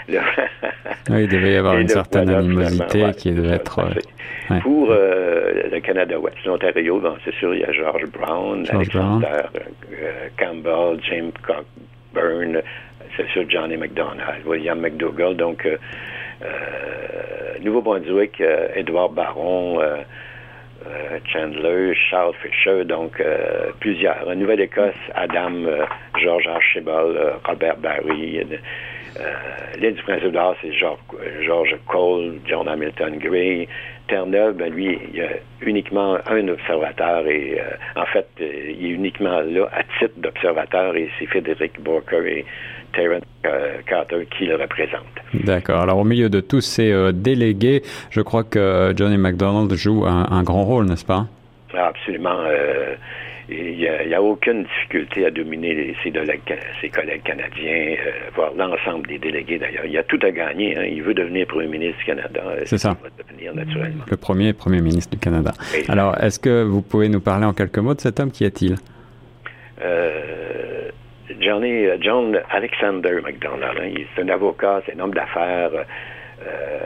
le, 0.07 0.13
le- 0.13 0.19
Oui, 1.09 1.23
il 1.23 1.27
devait 1.29 1.53
y 1.53 1.55
avoir 1.55 1.77
une 1.77 1.87
certaine 1.89 2.25
voilà, 2.25 2.39
animosité 2.39 2.83
finalement, 2.89 3.07
ouais, 3.09 3.13
qui 3.15 3.31
devait 3.31 3.55
être. 3.55 3.79
euh, 3.79 4.53
ouais. 4.53 4.59
Pour 4.61 4.87
euh, 4.91 5.63
le 5.71 5.79
Canada-Ouest, 5.79 6.37
l'Ontario, 6.45 6.99
bon, 6.99 7.15
c'est 7.25 7.33
sûr, 7.35 7.53
il 7.53 7.61
y 7.61 7.63
a 7.65 7.71
George 7.71 8.05
Brown, 8.05 8.65
George 8.65 8.75
Alexander 8.95 9.27
euh, 9.91 10.27
Campbell, 10.37 10.99
James 11.09 11.31
Cockburn, 11.41 12.61
c'est 13.17 13.27
sûr 13.29 13.43
Johnny 13.49 13.75
McDonald, 13.77 14.45
William 14.45 14.79
McDougall, 14.79 15.35
donc 15.35 15.67
Nouveau-Brunswick, 17.61 18.41
Edouard 18.75 19.09
Baron, 19.09 19.79
Chandler, 21.31 21.93
Charles 22.09 22.35
Fisher, 22.41 22.85
donc 22.85 23.21
plusieurs. 23.79 24.27
En 24.27 24.35
Nouvelle-Écosse, 24.35 24.93
Adam, 25.15 25.65
George 26.21 26.47
Archibald, 26.47 27.17
Robert 27.45 27.77
Barry. 27.77 28.41
L'île 29.79 29.93
du 29.93 30.01
Prince-Édouard, 30.03 30.55
c'est 30.61 30.73
George 30.73 31.75
Cole, 31.87 32.39
John 32.47 32.67
Hamilton 32.67 33.17
Gray, 33.17 33.67
Terre-Neuve, 34.07 34.55
ben 34.55 34.71
lui, 34.73 34.99
il 35.09 35.15
y 35.15 35.21
a 35.21 35.29
uniquement 35.61 36.17
un 36.25 36.47
observateur 36.49 37.25
et 37.27 37.59
euh, 37.59 38.01
en 38.01 38.05
fait, 38.05 38.27
euh, 38.41 38.73
il 38.77 38.85
est 38.85 38.89
uniquement 38.89 39.39
là 39.39 39.69
à 39.71 39.83
titre 39.99 40.15
d'observateur 40.17 40.95
et 40.95 41.09
c'est 41.17 41.25
Frédéric 41.25 41.79
Borker 41.81 42.25
et 42.25 42.45
Terence 42.93 43.23
euh, 43.45 43.77
Carter 43.85 44.27
qui 44.37 44.45
le 44.45 44.55
représentent. 44.55 45.01
D'accord. 45.33 45.81
Alors 45.81 45.97
au 45.97 46.03
milieu 46.03 46.29
de 46.29 46.39
tous 46.39 46.61
ces 46.61 46.93
délégués, 47.13 47.83
je 48.09 48.21
crois 48.21 48.43
que 48.43 48.93
Johnny 48.95 49.17
McDonald 49.17 49.73
joue 49.75 50.05
un, 50.05 50.43
grand 50.43 50.63
rôle, 50.63 50.85
n'est-ce 50.85 51.05
pas? 51.05 51.25
Ah, 51.73 51.87
absolument. 51.87 52.37
Il 53.49 53.75
n'y 53.75 54.15
a, 54.15 54.21
aucune 54.21 54.63
difficulté 54.63 55.25
à 55.25 55.31
dominer 55.31 55.95
ses, 56.01 56.11
collègues 56.89 57.23
canadiens, 57.23 57.95
euh, 57.99 58.11
voire 58.35 58.53
l'ensemble 58.55 59.05
des 59.07 59.17
délégués 59.17 59.59
d'ailleurs. 59.59 59.85
Il 59.85 59.97
a 59.97 60.03
tout 60.03 60.19
à 60.21 60.31
gagner. 60.31 60.77
Hein. 60.77 60.85
Il 60.89 61.03
veut 61.03 61.13
devenir 61.13 61.45
premier 61.47 61.67
ministre 61.67 61.99
du 61.99 62.05
Canada. 62.05 62.41
Euh, 62.45 62.61
C'est 62.65 62.77
ça. 62.77 62.95
naturellement. 63.53 64.05
Le 64.09 64.17
premier 64.17 64.53
premier 64.53 64.81
ministre 64.81 65.11
du 65.11 65.17
Canada. 65.17 65.51
Alors, 65.89 66.17
est-ce 66.23 66.39
que 66.39 66.63
vous 66.63 66.81
pouvez 66.81 67.09
nous 67.09 67.19
parler 67.19 67.45
en 67.45 67.53
quelques 67.53 67.79
mots 67.79 67.93
de 67.93 68.01
cet 68.01 68.19
homme? 68.21 68.31
Qui 68.31 68.45
est-il? 68.45 68.75
Euh, 69.83 70.42
Johnny, 71.39 71.87
John 72.01 72.39
Alexander 72.49 73.19
McDonald. 73.23 73.79
Hein. 73.79 74.03
C'est 74.15 74.21
un 74.21 74.29
avocat, 74.29 74.81
c'est 74.85 74.95
un 74.95 74.99
homme 74.99 75.13
d'affaires, 75.13 75.71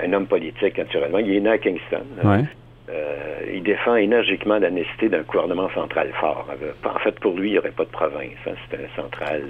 un 0.04 0.14
homme 0.14 0.28
politique 0.28 0.78
naturellement. 0.78 1.20
Il 1.20 1.36
est 1.36 1.40
né 1.40 1.50
à 1.50 1.58
Kingston. 1.58 2.06
Ouais. 2.24 2.44
Euh, 2.90 3.40
il 3.54 3.64
défend 3.64 3.96
énergiquement 3.96 4.60
la 4.60 4.70
nécessité 4.70 5.10
d'un 5.10 5.22
gouvernement 5.22 5.70
central 5.72 6.10
fort. 6.20 6.48
Euh, 6.62 6.72
en 6.86 7.00
fait, 7.00 7.20
pour 7.20 7.38
lui, 7.38 7.50
il 7.50 7.52
n'y 7.54 7.60
aurait 7.60 7.72
pas 7.72 7.84
de 7.84 7.90
province. 7.90 8.32
Hein. 8.48 8.54
C'est 8.70 8.78
un 8.78 9.02
central, 9.02 9.42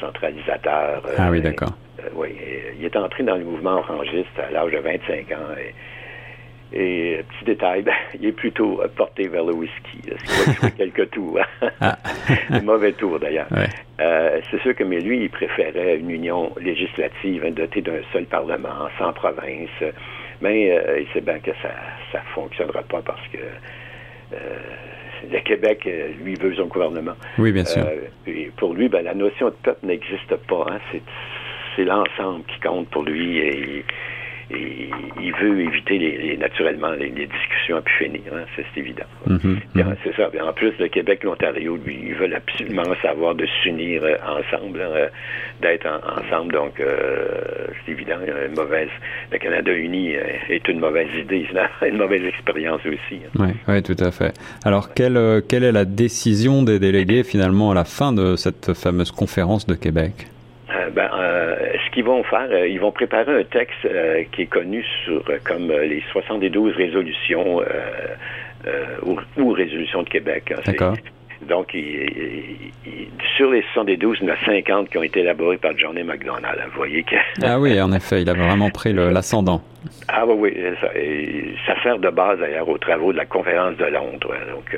centralisateur. 0.00 1.02
ah 1.18 1.30
oui, 1.30 1.42
d'accord. 1.42 1.72
oui, 2.14 2.30
il 2.78 2.84
est 2.84 2.96
entré 2.96 3.22
dans 3.22 3.36
le 3.36 3.44
mouvement 3.44 3.78
orangiste 3.78 4.38
à 4.38 4.50
l'âge 4.50 4.72
de 4.72 4.78
25 4.78 5.32
ans. 5.32 5.52
Et, 5.58 5.74
petit 6.70 7.44
détail, 7.44 7.82
ben, 7.82 7.94
il 8.20 8.26
est 8.26 8.32
plutôt 8.32 8.80
porté 8.96 9.28
vers 9.28 9.44
le 9.44 9.54
whisky. 9.54 10.00
Ce 10.04 10.52
qui 10.52 10.60
va 10.60 10.70
quelques 10.76 11.10
tours. 11.10 11.38
ah. 11.80 11.98
mauvais 12.62 12.92
tour 12.92 13.18
d'ailleurs. 13.18 13.48
Euh, 14.00 14.40
c'est 14.50 14.60
sûr 14.62 14.74
que 14.74 14.84
mais 14.84 15.00
lui, 15.00 15.24
il 15.24 15.30
préférait 15.30 15.96
une 15.98 16.10
union 16.10 16.52
législative 16.60 17.44
dotée 17.54 17.82
d'un 17.82 18.00
seul 18.12 18.24
parlement, 18.24 18.88
sans 18.98 19.12
province. 19.12 19.70
Mais 20.40 20.70
euh, 20.70 21.00
il 21.00 21.06
sait 21.12 21.20
bien 21.20 21.38
que 21.38 21.52
ça 21.62 21.70
ne 22.14 22.34
fonctionnera 22.34 22.82
pas 22.82 23.02
parce 23.02 23.26
que 23.28 23.38
euh, 23.38 24.58
le 25.30 25.40
Québec, 25.40 25.82
euh, 25.86 26.08
lui, 26.22 26.34
veut 26.34 26.54
son 26.54 26.66
gouvernement. 26.66 27.14
Oui, 27.38 27.52
bien 27.52 27.64
sûr. 27.64 27.86
et 28.26 28.50
pour 28.56 28.74
lui, 28.74 28.88
ben, 28.88 29.02
la 29.02 29.14
notion 29.14 29.46
de 29.46 29.54
peuple 29.62 29.86
n'existe 29.86 30.36
pas. 30.48 30.66
Hein. 30.70 30.98
C'est 31.76 31.84
l'ensemble 31.84 32.44
qui 32.44 32.60
compte 32.60 32.88
pour 32.90 33.04
lui. 33.04 33.38
Et, 33.38 33.84
il 34.54 35.32
veut 35.40 35.60
éviter 35.60 35.98
les, 35.98 36.36
naturellement 36.36 36.90
les, 36.92 37.10
discussions 37.10 37.76
à 37.76 37.82
pu 37.82 37.92
finir, 38.04 38.20
hein, 38.32 38.44
c'est 38.56 38.80
évident. 38.80 39.04
Mhm. 39.26 39.60
C'est 40.04 40.14
ça. 40.16 40.30
en 40.42 40.52
plus, 40.52 40.72
le 40.78 40.88
Québec 40.88 41.20
et 41.22 41.26
l'Ontario, 41.26 41.78
lui, 41.84 41.98
ils 42.08 42.14
veulent 42.14 42.34
absolument 42.34 42.84
savoir 43.02 43.34
de 43.34 43.46
s'unir 43.62 44.02
euh, 44.04 44.16
ensemble, 44.22 44.80
hein, 44.80 44.90
euh, 44.94 45.08
d'être 45.62 45.86
ensemble. 45.86 46.52
Donc, 46.52 46.80
euh, 46.80 47.66
c'est 47.84 47.92
évident, 47.92 48.16
une 48.26 48.54
mauvaise. 48.54 48.90
Le 49.32 49.38
Canada 49.38 49.72
uni 49.72 50.12
est 50.12 50.68
une 50.68 50.80
mauvaise 50.80 51.08
idée, 51.18 51.46
une 51.86 51.96
mauvaise 51.96 52.24
expérience 52.24 52.80
aussi. 52.86 53.20
Oui, 53.38 53.48
hein. 53.48 53.72
ouais, 53.72 53.82
tout 53.82 53.96
à 53.98 54.10
fait. 54.10 54.32
Alors, 54.64 54.92
quelle, 54.94 55.42
quelle 55.48 55.64
est 55.64 55.72
la 55.72 55.84
décision 55.84 56.62
des 56.62 56.78
délégués 56.78 57.24
finalement 57.24 57.70
à 57.70 57.74
la 57.74 57.84
fin 57.84 58.12
de 58.12 58.36
cette 58.36 58.74
fameuse 58.74 59.10
conférence 59.10 59.66
de 59.66 59.74
Québec? 59.74 60.26
Ben, 60.92 61.10
qu'ils 61.94 62.04
vont 62.04 62.22
faire, 62.24 62.48
euh, 62.50 62.66
ils 62.66 62.80
vont 62.80 62.90
préparer 62.90 63.40
un 63.40 63.44
texte 63.44 63.84
euh, 63.84 64.24
qui 64.32 64.42
est 64.42 64.46
connu 64.46 64.84
sur 65.04 65.22
euh, 65.30 65.38
comme 65.44 65.70
les 65.70 66.02
72 66.10 66.74
résolutions 66.74 67.62
ou, 69.02 69.52
résolutions 69.52 70.02
de 70.02 70.08
Québec. 70.08 70.52
Hein, 70.56 70.94
Donc, 71.42 71.76
sur 73.36 73.50
les 73.50 73.64
72, 73.74 74.18
il 74.20 74.28
y 74.28 74.30
en 74.30 74.34
a 74.34 74.44
50 74.44 74.88
qui 74.88 74.98
ont 74.98 75.02
été 75.02 75.20
élaborés 75.20 75.58
par 75.58 75.76
Johnny 75.76 76.02
McDonald. 76.02 76.60
Vous 76.70 76.76
voyez 76.76 77.02
que... 77.02 77.16
ah 77.42 77.58
oui, 77.58 77.80
en 77.80 77.92
effet, 77.92 78.22
il 78.22 78.30
a 78.30 78.34
vraiment 78.34 78.70
pris 78.70 78.92
l'ascendant. 78.92 79.62
Ah 80.08 80.24
oui, 80.26 80.54
oui. 80.54 80.74
Ça, 80.80 80.88
ça, 81.66 81.82
sert 81.82 81.98
de 81.98 82.10
base, 82.10 82.38
d'ailleurs, 82.38 82.68
aux 82.68 82.78
travaux 82.78 83.12
de 83.12 83.18
la 83.18 83.26
conférence 83.26 83.76
de 83.76 83.84
Londres. 83.84 84.34
Donc, 84.50 84.76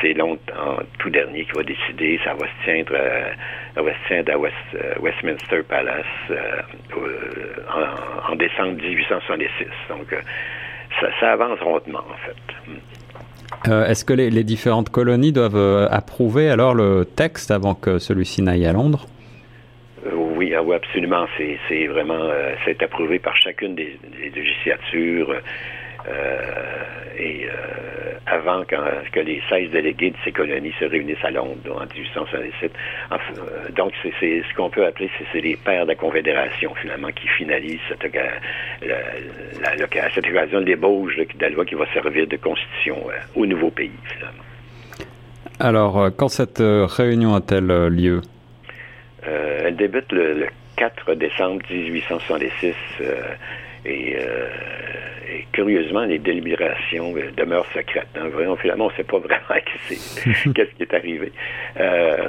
c'est 0.00 0.14
Londres 0.14 0.40
en 0.56 0.76
tout 0.98 1.10
dernier 1.10 1.44
qui 1.44 1.52
va 1.52 1.62
décider. 1.62 2.20
Ça 2.24 2.34
va 2.34 2.46
se 2.46 2.64
tiendre, 2.64 2.94
à, 2.96 3.80
à 3.80 3.82
euh, 3.82 4.94
Westminster 5.00 5.62
Palace 5.62 6.04
euh, 6.30 6.62
en, 8.28 8.34
décembre 8.36 8.80
1866. 8.82 9.66
Donc, 9.88 10.12
euh, 10.12 10.20
ça, 11.20 11.32
avance 11.32 11.60
rondement, 11.60 12.04
en 12.10 12.16
fait. 12.26 12.36
Est-ce 13.64 14.04
que 14.04 14.12
les, 14.12 14.44
différentes 14.44 14.90
colonies 14.90 15.32
doivent 15.32 15.88
approuver 15.90 16.48
alors 16.48 16.74
le 16.74 17.04
texte 17.04 17.50
avant 17.50 17.74
que 17.74 17.98
celui-ci 17.98 18.42
n'aille 18.42 18.66
à 18.66 18.72
Londres? 18.72 19.06
oui, 20.14 20.54
ah 20.54 20.62
oui, 20.62 20.76
absolument. 20.76 21.26
C'est 21.68 21.86
vraiment 21.86 22.30
c'est 22.64 22.82
approuvé 22.82 23.18
par 23.18 23.36
chacune 23.36 23.74
des 23.74 23.98
législatures. 24.34 25.34
Et 27.18 27.48
avant 28.30 28.64
que 28.64 29.20
les 29.20 29.42
16 29.48 29.70
délégués 29.70 30.10
de 30.10 30.16
ces 30.24 30.32
colonies 30.32 30.72
se 30.78 30.84
réunissent 30.84 31.24
à 31.24 31.30
Londres 31.30 31.74
en 31.74 31.86
1867. 31.86 32.72
Euh, 33.10 33.16
donc, 33.74 33.92
c'est 34.02 34.42
ce 34.48 34.54
qu'on 34.54 34.70
peut 34.70 34.84
appeler, 34.86 35.10
c'est 35.32 35.40
les 35.40 35.56
pères 35.56 35.84
de 35.84 35.90
la 35.90 35.94
Confédération, 35.94 36.74
finalement, 36.74 37.08
qui 37.08 37.26
finalisent 37.28 37.80
cette, 37.88 38.12
la, 38.82 40.10
cette 40.14 40.26
occasion 40.26 40.60
d'ébauche 40.60 41.16
de 41.16 41.26
la 41.40 41.50
loi 41.50 41.64
qui 41.64 41.74
va 41.74 41.86
servir 41.92 42.26
de 42.26 42.36
constitution 42.36 42.96
euh, 43.08 43.40
au 43.40 43.46
nouveau 43.46 43.70
pays, 43.70 43.90
finalement. 44.14 44.44
Alors, 45.60 45.98
euh, 45.98 46.10
quand 46.10 46.28
cette 46.28 46.60
réunion 46.60 47.34
a-t-elle 47.34 47.88
lieu? 47.88 48.20
elle 49.24 49.76
débute 49.76 50.10
le, 50.12 50.46
4 50.76 51.14
décembre 51.16 51.60
1866 51.68 52.74
et 53.84 54.16
et 55.30 55.46
curieusement, 55.52 56.04
les 56.04 56.18
délibérations 56.18 57.14
euh, 57.16 57.30
demeurent 57.36 57.70
secrètes. 57.74 58.08
Hein. 58.16 58.28
Vraiment, 58.28 58.56
finalement, 58.56 58.86
on 58.86 58.90
ne 58.90 58.94
sait 58.94 59.04
pas 59.04 59.18
vraiment 59.18 59.40
qu'est-ce 59.88 60.74
qui 60.74 60.82
est 60.82 60.94
arrivé. 60.94 61.32
Euh, 61.78 62.28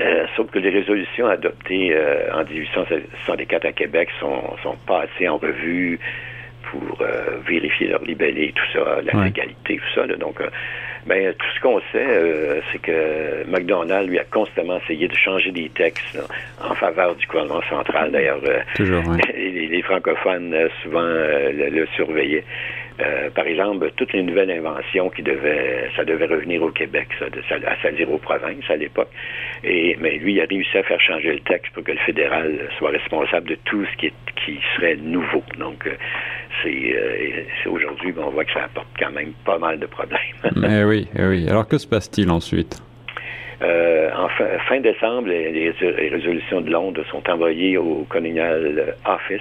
euh, 0.00 0.26
sauf 0.36 0.50
que 0.50 0.58
les 0.58 0.70
résolutions 0.70 1.26
adoptées 1.26 1.96
en 2.32 2.44
1864 2.44 3.64
à 3.64 3.72
Québec 3.72 4.08
sont, 4.18 4.56
sont 4.62 4.76
passées 4.86 5.28
en 5.28 5.36
revue 5.36 6.00
pour 6.64 6.98
vérifier 7.46 7.88
leur 7.88 8.02
libellé, 8.02 8.52
tout 8.56 8.72
ça, 8.72 9.00
la 9.02 9.24
légalité, 9.24 9.76
tout 9.76 9.94
ça. 9.94 10.06
Donc, 10.16 10.40
ben, 11.06 11.34
tout 11.34 11.46
ce 11.54 11.60
qu'on 11.60 11.80
sait, 11.92 12.06
euh, 12.06 12.60
c'est 12.72 12.80
que 12.80 13.44
McDonald, 13.46 14.08
lui, 14.08 14.18
a 14.18 14.24
constamment 14.24 14.78
essayé 14.78 15.06
de 15.06 15.14
changer 15.14 15.50
des 15.50 15.68
textes 15.68 16.18
en 16.62 16.74
faveur 16.74 17.14
du 17.14 17.26
gouvernement 17.26 17.62
central. 17.68 18.10
D'ailleurs, 18.10 18.40
euh, 18.44 18.60
les, 19.34 19.82
francophones, 19.82 20.54
euh, 20.54 20.68
souvent, 20.82 21.02
le, 21.02 21.86
surveillaient. 21.94 22.44
Par 23.34 23.46
exemple, 23.46 23.90
toutes 23.96 24.12
les 24.12 24.22
nouvelles 24.22 24.50
inventions 24.50 25.10
qui 25.10 25.22
devaient, 25.22 25.90
ça 25.96 26.04
devait 26.04 26.26
revenir 26.26 26.62
au 26.62 26.70
Québec, 26.70 27.08
ça, 27.18 27.26
à 27.66 27.82
salir 27.82 28.10
aux 28.12 28.18
provinces 28.18 28.68
à 28.68 28.76
l'époque. 28.76 29.10
Et 29.64 29.96
mais 30.00 30.18
lui, 30.18 30.34
il 30.34 30.40
a 30.40 30.44
réussi 30.44 30.78
à 30.78 30.82
faire 30.82 31.00
changer 31.00 31.32
le 31.32 31.40
texte 31.40 31.72
pour 31.72 31.82
que 31.82 31.92
le 31.92 31.98
fédéral 31.98 32.68
soit 32.78 32.90
responsable 32.90 33.48
de 33.48 33.58
tout 33.64 33.84
ce 33.84 33.96
qui, 33.96 34.12
qui 34.44 34.60
serait 34.76 34.96
nouveau. 34.96 35.42
Donc, 35.58 35.88
c'est 36.62 37.68
aujourd'hui, 37.68 38.14
on 38.16 38.30
voit 38.30 38.44
que 38.44 38.52
ça 38.52 38.64
apporte 38.64 38.88
quand 38.98 39.10
même 39.10 39.32
pas 39.44 39.58
mal 39.58 39.78
de 39.78 39.86
problèmes. 39.86 40.20
Mais 40.56 40.84
oui, 40.84 41.08
oui. 41.18 41.48
Alors 41.48 41.66
que 41.66 41.78
se 41.78 41.86
passe-t-il 41.86 42.30
ensuite? 42.30 42.80
Euh, 43.62 44.10
en 44.16 44.28
fin, 44.28 44.80
décembre, 44.80 45.28
les, 45.28 45.72
résolutions 46.10 46.60
de 46.60 46.70
Londres 46.70 47.02
sont 47.10 47.22
envoyées 47.30 47.78
au 47.78 48.04
Colonial 48.08 48.94
Office. 49.06 49.40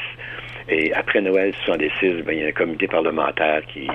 Et 0.70 0.94
après 0.94 1.22
Noël 1.22 1.54
76, 1.66 2.24
ben, 2.24 2.34
il 2.34 2.42
y 2.42 2.46
a 2.46 2.48
un 2.48 2.52
comité 2.52 2.88
parlementaire 2.88 3.62
qui 3.66 3.88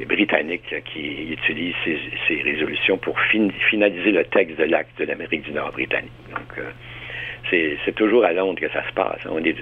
est 0.00 0.04
britannique 0.04 0.74
qui 0.92 1.32
utilise 1.32 1.74
ces, 1.84 2.42
résolutions 2.42 2.96
pour 2.98 3.18
finaliser 3.20 4.12
le 4.12 4.24
texte 4.24 4.58
de 4.58 4.64
l'acte 4.64 4.98
de 4.98 5.04
l'Amérique 5.04 5.42
du 5.42 5.52
Nord 5.52 5.72
britannique. 5.72 6.10
Donc, 6.30 6.58
euh, 6.58 6.70
c'est 7.50 7.94
toujours 7.94 8.24
à 8.24 8.32
Londres 8.32 8.60
que 8.60 8.68
ça 8.70 8.82
se 8.88 8.92
passe. 8.92 9.20
Il 9.44 9.54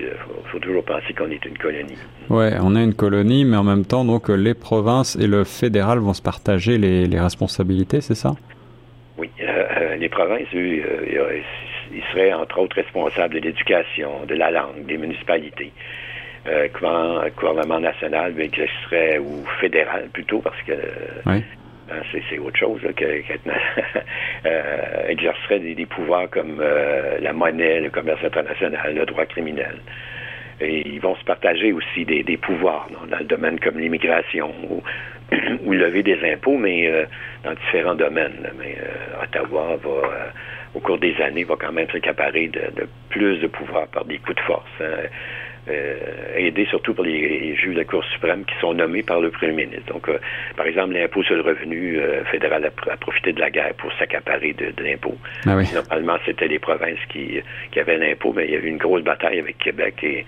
faut, 0.46 0.58
toujours 0.58 0.84
penser 0.84 1.12
qu'on 1.12 1.30
est 1.30 1.44
une 1.44 1.58
colonie. 1.58 1.99
Oui, 2.30 2.46
on 2.62 2.75
est 2.76 2.84
une 2.84 2.94
colonie, 2.94 3.44
mais 3.44 3.56
en 3.56 3.64
même 3.64 3.84
temps, 3.84 4.04
donc 4.04 4.28
les 4.28 4.54
provinces 4.54 5.16
et 5.16 5.26
le 5.26 5.44
fédéral 5.44 5.99
vont 5.99 6.14
se 6.14 6.23
partager 6.23 6.78
les, 6.78 7.20
responsabilités, 7.20 8.00
c'est 8.00 8.14
ça? 8.14 8.32
Oui, 9.18 9.30
euh, 9.40 9.44
euh, 9.44 9.96
les 9.96 10.08
provinces, 10.08 10.49
eux, 10.54 10.82
euh, 10.82 11.40
il 11.92 12.02
serait 12.12 12.32
entre 12.32 12.58
autres 12.58 12.76
responsable 12.76 13.34
de 13.34 13.40
l'éducation, 13.40 14.25
de 14.26 14.34
la 14.34 14.50
langue, 14.50 14.87
des 14.87 14.96
municipalités. 14.96 15.73
Euh, 16.46 16.68
gouvernement 17.36 17.80
national 17.80 18.34
mais 18.36 18.50
serait 18.84 19.18
ou 19.18 19.44
fédéral 19.60 20.08
plutôt, 20.12 20.40
parce 20.40 20.60
que 20.66 20.74
hein, 21.24 21.40
c'est 22.28 22.38
autre 22.38 22.58
chose 22.58 22.80
qu'être 22.96 23.40
euh, 24.46 25.08
exercerait 25.08 25.60
des, 25.60 25.86
pouvoirs 25.86 26.28
comme 26.30 26.58
euh, 26.60 27.18
la 27.20 27.32
monnaie, 27.32 27.80
le 27.80 27.88
commerce 27.88 28.22
international, 28.22 28.94
le 28.94 29.06
droit 29.06 29.24
criminel. 29.24 29.76
Et 30.60 30.86
ils 30.86 31.00
vont 31.00 31.16
se 31.16 31.24
partager 31.24 31.72
aussi 31.72 32.04
des, 32.04 32.36
pouvoirs 32.36 32.88
dans 33.10 33.16
le 33.16 33.24
domaine 33.24 33.58
comme 33.58 33.78
l'immigration 33.78 34.52
ou, 34.68 34.82
ou, 35.64 35.72
lever 35.72 36.02
des 36.02 36.18
impôts, 36.30 36.58
mais 36.58 36.88
euh, 36.88 37.06
dans 37.42 37.54
différents 37.54 37.94
domaines. 37.94 38.50
Mais 38.58 38.76
Ottawa 39.22 39.76
va, 39.82 40.32
au 40.74 40.80
cours 40.80 40.98
des 40.98 41.16
années, 41.22 41.44
va 41.44 41.56
quand 41.58 41.72
même 41.72 41.88
s'accaparer 41.90 42.48
de, 42.48 42.82
de, 42.82 42.86
plus 43.08 43.38
de 43.38 43.46
pouvoir 43.46 43.86
par 43.88 44.04
des 44.04 44.18
coups 44.18 44.36
de 44.36 44.42
force. 44.42 44.82
Hein 44.82 45.08
euh, 45.68 46.37
aidé 46.37 46.66
surtout 46.66 46.92
pour 46.92 47.04
les 47.04 47.54
juges 47.56 47.75
de 47.75 47.78
la 47.78 47.85
Cour 47.85 48.04
suprême 48.04 48.44
qui 48.44 48.54
sont 48.61 48.75
nommés 48.75 49.02
par 49.02 49.21
le 49.21 49.30
premier 49.30 49.64
ministre. 49.64 49.92
Donc, 49.92 50.09
euh, 50.09 50.18
par 50.56 50.66
exemple, 50.66 50.92
l'impôt 50.92 51.23
sur 51.23 51.37
le 51.37 51.42
revenu 51.42 51.99
euh, 51.99 52.25
fédéral 52.25 52.64
a, 52.66 52.97
profité 52.97 53.33
de 53.33 53.40
la 53.40 53.50
guerre 53.50 53.75
pour 53.75 53.90
s'accaparer 53.94 54.52
de, 54.52 54.73
l'impôt. 54.83 55.16
Ah 55.47 55.56
Normalement, 55.73 56.18
c'était 56.26 56.49
les 56.49 56.59
provinces 56.59 56.99
qui, 57.09 57.40
qui 57.73 57.80
avaient 57.80 57.97
l'impôt, 57.97 58.33
mais 58.35 58.44
il 58.47 58.50
y 58.52 58.56
a 58.56 58.59
eu 58.59 58.66
une 58.66 58.76
grosse 58.76 59.02
bataille 59.02 59.38
avec 59.38 59.59
Québec 59.59 59.94
et 60.02 60.26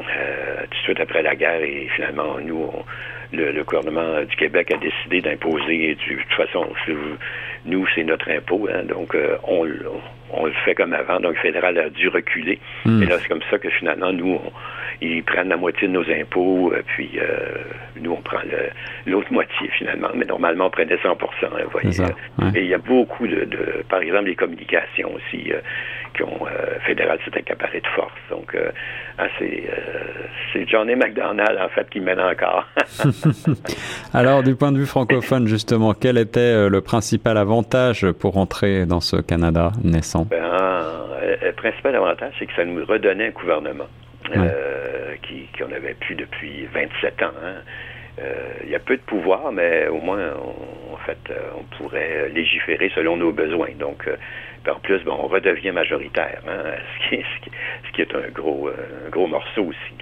euh, 0.00 0.62
tout 0.62 0.70
de 0.70 0.82
suite 0.84 1.00
après 1.00 1.22
la 1.22 1.34
guerre 1.34 1.62
et 1.62 1.88
finalement, 1.96 2.38
nous, 2.40 2.70
le, 3.32 3.62
gouvernement 3.64 4.22
du 4.22 4.36
Québec 4.36 4.72
a 4.72 4.76
décidé 4.76 5.20
d'imposer, 5.20 5.96
de 5.96 6.14
toute 6.14 6.32
façon, 6.34 6.68
nous, 7.66 7.86
c'est 7.94 8.04
notre 8.04 8.30
impôt, 8.30 8.68
hein, 8.72 8.84
donc 8.84 9.16
on, 9.42 9.66
on 9.66 10.00
le 10.44 10.52
fait 10.64 10.74
comme 10.74 10.92
avant, 10.92 11.20
donc 11.20 11.34
le 11.34 11.40
fédéral 11.40 11.78
a 11.78 11.88
dû 11.90 12.08
reculer. 12.08 12.58
Hmm. 12.84 13.02
Et 13.02 13.06
là, 13.06 13.18
c'est 13.18 13.28
comme 13.28 13.42
ça 13.50 13.58
que 13.58 13.70
finalement, 13.70 14.12
nous, 14.12 14.40
ils 15.00 15.22
prennent 15.22 15.48
la 15.48 15.56
moitié 15.56 15.86
de 15.86 15.92
nos 15.92 16.10
impôts, 16.10 16.72
euh, 16.72 16.82
puis 16.86 17.18
euh, 17.18 17.58
nous, 18.00 18.12
on 18.12 18.20
prend 18.20 18.38
l'autre 19.06 19.32
moitié 19.32 19.68
finalement. 19.78 20.08
Mais 20.14 20.24
normalement, 20.24 20.66
on 20.66 20.70
prenait 20.70 20.98
100 21.00 21.08
hein, 21.10 21.48
voyez. 21.70 21.90
Et 22.54 22.62
il 22.62 22.68
y 22.68 22.74
a 22.74 22.78
beaucoup 22.78 23.26
de, 23.26 23.48
par 23.88 24.00
exemple, 24.00 24.26
les 24.26 24.34
communications 24.34 25.14
aussi, 25.14 25.52
euh, 25.52 25.60
qui 26.14 26.22
ont, 26.24 26.46
fédéral 26.86 27.18
s'est 27.24 27.36
accaparé 27.36 27.80
de 27.80 27.86
force. 27.88 28.12
Donc, 28.30 28.56
ah, 29.18 29.26
c'est 29.38 30.68
Johnny 30.68 30.96
McDonald, 30.96 31.58
en 31.60 31.68
fait, 31.68 31.88
qui 31.90 32.00
mène 32.00 32.20
encore. 32.20 32.66
Alors, 34.14 34.42
du 34.42 34.56
point 34.56 34.72
de 34.72 34.78
vue 34.78 34.86
francophone, 34.86 35.46
justement, 35.46 35.94
quel 35.94 36.18
était 36.18 36.68
le 36.68 36.80
principal 36.80 37.36
avantage 37.36 38.10
pour 38.12 38.36
entrer 38.36 38.86
dans 38.86 39.00
ce 39.00 39.16
Canada 39.16 39.70
naissant? 39.84 40.26
Ben, 40.28 40.42
le 41.42 41.52
principal 41.52 41.94
avantage, 41.94 42.32
c'est 42.38 42.46
que 42.46 42.54
ça 42.56 42.64
nous 42.64 42.84
redonnait 42.84 43.28
un 43.28 43.30
gouvernement. 43.30 43.86
Euh, 44.36 45.14
qui 45.22 45.46
qu'on 45.58 45.68
n'avait 45.68 45.94
plus 45.94 46.14
depuis 46.14 46.66
27 46.72 47.22
ans. 47.22 47.26
Hein. 47.42 47.54
Euh, 48.20 48.34
il 48.64 48.70
y 48.70 48.74
a 48.74 48.80
peu 48.80 48.96
de 48.96 49.02
pouvoir, 49.02 49.52
mais 49.52 49.86
au 49.88 50.00
moins, 50.00 50.32
en 50.92 50.96
fait, 51.06 51.18
euh, 51.30 51.38
on 51.56 51.62
pourrait 51.76 52.28
légiférer 52.34 52.90
selon 52.94 53.16
nos 53.16 53.32
besoins. 53.32 53.68
Donc, 53.78 54.08
en 54.68 54.78
plus, 54.80 55.02
bon, 55.04 55.16
on 55.22 55.28
redevient 55.28 55.70
majoritaire, 55.70 56.42
hein, 56.48 56.62
ce, 57.10 57.16
qui, 57.16 57.22
ce, 57.86 57.92
qui, 57.92 58.02
est 58.02 58.14
un 58.14 58.28
gros, 58.34 58.70
gros 59.10 59.26
morceau 59.26 59.66
aussi. 59.66 59.94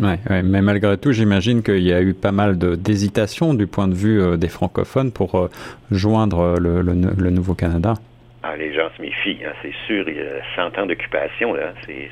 Ouais, 0.00 0.42
mais 0.42 0.60
malgré 0.60 0.98
tout, 0.98 1.12
j'imagine 1.12 1.62
qu'il 1.62 1.82
y 1.82 1.92
a 1.92 2.02
eu 2.02 2.14
pas 2.14 2.32
mal 2.32 2.58
d'hésitation 2.58 3.54
du 3.54 3.68
point 3.68 3.86
de 3.86 3.94
vue 3.94 4.36
des 4.36 4.48
francophones 4.48 5.12
pour 5.12 5.48
joindre 5.90 6.56
le, 6.58 6.82
le 6.82 7.30
nouveau 7.30 7.54
Canada. 7.54 7.94
Ah, 8.46 8.56
les 8.58 8.74
gens 8.74 8.90
se 8.94 9.00
méfient, 9.00 9.38
hein, 9.42 9.52
c'est 9.62 9.72
sûr. 9.86 10.06
Il 10.06 10.16
y 10.16 10.20
a 10.20 10.44
100 10.54 10.78
ans 10.78 10.84
d'occupation, 10.84 11.54
là. 11.54 11.72
C'est, 11.86 12.10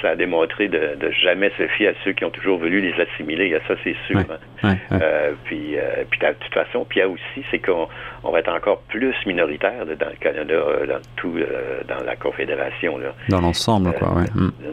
ça 0.00 0.10
a 0.10 0.16
démontré 0.16 0.68
de, 0.68 0.96
de, 0.98 1.10
jamais 1.10 1.50
se 1.58 1.66
fier 1.68 1.88
à 1.88 1.92
ceux 2.02 2.12
qui 2.12 2.24
ont 2.24 2.30
toujours 2.30 2.58
voulu 2.58 2.80
les 2.80 2.94
assimiler. 2.98 3.54
Ça, 3.68 3.74
c'est 3.84 3.96
sûr. 4.06 4.22
Hein. 4.62 4.76
Euh, 4.92 5.32
puis, 5.44 5.76
euh, 5.76 6.04
puis 6.08 6.18
de 6.20 6.32
toute 6.40 6.54
façon, 6.54 6.86
puis 6.88 7.00
il 7.00 7.02
y 7.02 7.02
a 7.02 7.08
aussi, 7.08 7.44
c'est 7.50 7.58
qu'on 7.58 7.86
on 8.24 8.30
va 8.30 8.38
être 8.38 8.48
encore 8.48 8.80
plus 8.88 9.14
minoritaire 9.26 9.84
dans 9.84 10.08
le 10.08 10.16
Canada, 10.18 10.54
euh, 10.54 10.86
dans 10.86 11.00
tout, 11.16 11.36
euh, 11.36 11.82
dans 11.86 12.02
la 12.02 12.16
Confédération. 12.16 12.96
Là. 12.96 13.12
Dans 13.28 13.42
l'ensemble, 13.42 13.92
quoi, 13.92 14.14
oui. 14.16 14.24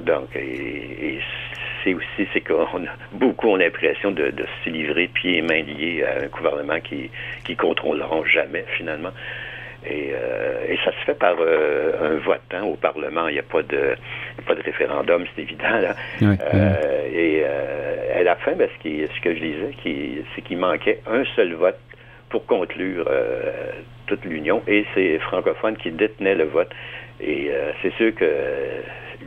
Donc, 0.06 0.34
et, 0.38 1.20
c'est 1.84 1.94
aussi, 1.94 2.26
c'est 2.32 2.40
qu'on 2.40 2.86
a 2.86 2.96
beaucoup 3.12 3.50
ont 3.50 3.58
l'impression 3.58 4.12
de, 4.12 4.30
de 4.30 4.46
se 4.64 4.70
livrer 4.70 5.10
pieds 5.10 5.40
et 5.40 5.42
mains 5.42 5.64
liés 5.64 6.06
à 6.06 6.24
un 6.24 6.28
gouvernement 6.28 6.80
qui 6.80 7.12
qui 7.44 7.58
contrôleront 7.58 8.24
jamais 8.24 8.64
finalement. 8.78 9.12
Euh, 9.90 10.66
et, 10.68 10.78
ça 10.84 10.92
se 10.92 11.06
fait 11.06 11.18
par 11.18 11.36
euh, 11.40 11.94
un 12.02 12.18
vote 12.18 12.42
hein, 12.52 12.64
au 12.64 12.76
Parlement. 12.76 13.28
Il 13.28 13.34
n'y 13.34 13.40
a 13.40 13.44
pas 13.44 13.64
de 13.64 13.96
pas 14.46 14.56
de 14.56 14.62
référendum, 14.62 15.26
c'est 15.36 15.42
évident. 15.42 15.64
Là. 15.70 15.96
Euh, 16.22 17.10
et 17.14 17.44
à 18.16 18.24
la 18.24 18.36
fin, 18.38 18.54
ben, 18.54 18.68
ce, 18.74 18.82
qui, 18.82 19.06
ce 19.14 19.22
que 19.22 19.36
je 19.36 19.40
disais, 19.40 20.24
c'est 20.36 20.42
qu'il 20.42 20.58
manquait 20.58 21.00
un 21.08 21.24
seul 21.36 21.54
vote 21.54 21.80
pour 22.30 22.46
conclure 22.46 23.10
toute 24.08 24.26
l'Union, 24.26 24.64
et 24.68 24.86
c'est 24.94 25.20
francophone 25.20 25.78
qui 25.78 25.92
détenait 25.92 26.36
le 26.36 26.46
vote. 26.46 26.72
Et 27.22 27.52
c'est 27.82 27.94
sûr 27.94 28.14
que 28.16 28.26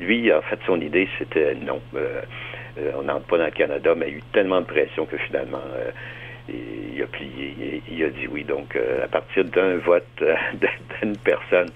lui, 0.01 0.33
en 0.33 0.43
fait, 0.43 0.59
son 0.67 0.81
idée, 0.81 1.09
c'était 1.19 1.55
non. 1.55 1.81
on 2.97 3.03
n'entre 3.03 3.27
pas 3.27 3.39
dans 3.39 3.45
le 3.45 3.51
Canada, 3.53 3.95
mais 3.97 4.07
il 4.09 4.13
y 4.13 4.15
a 4.17 4.19
eu 4.19 4.23
tellement 4.33 4.61
de 4.61 4.67
pression 4.67 5.07
que 5.07 5.17
finalement, 5.19 5.63
il 6.49 7.03
a 7.03 7.07
plié, 7.07 7.83
il 7.91 8.05
a 8.05 8.09
dit 8.11 8.27
oui. 8.31 8.45
Donc, 8.45 8.77
euh, 8.77 9.05
à 9.05 9.09
partir 9.09 9.45
d'un 9.45 9.77
vote 9.79 10.05
euh, 10.23 10.35
d'une 11.03 11.17
personne, 11.17 11.69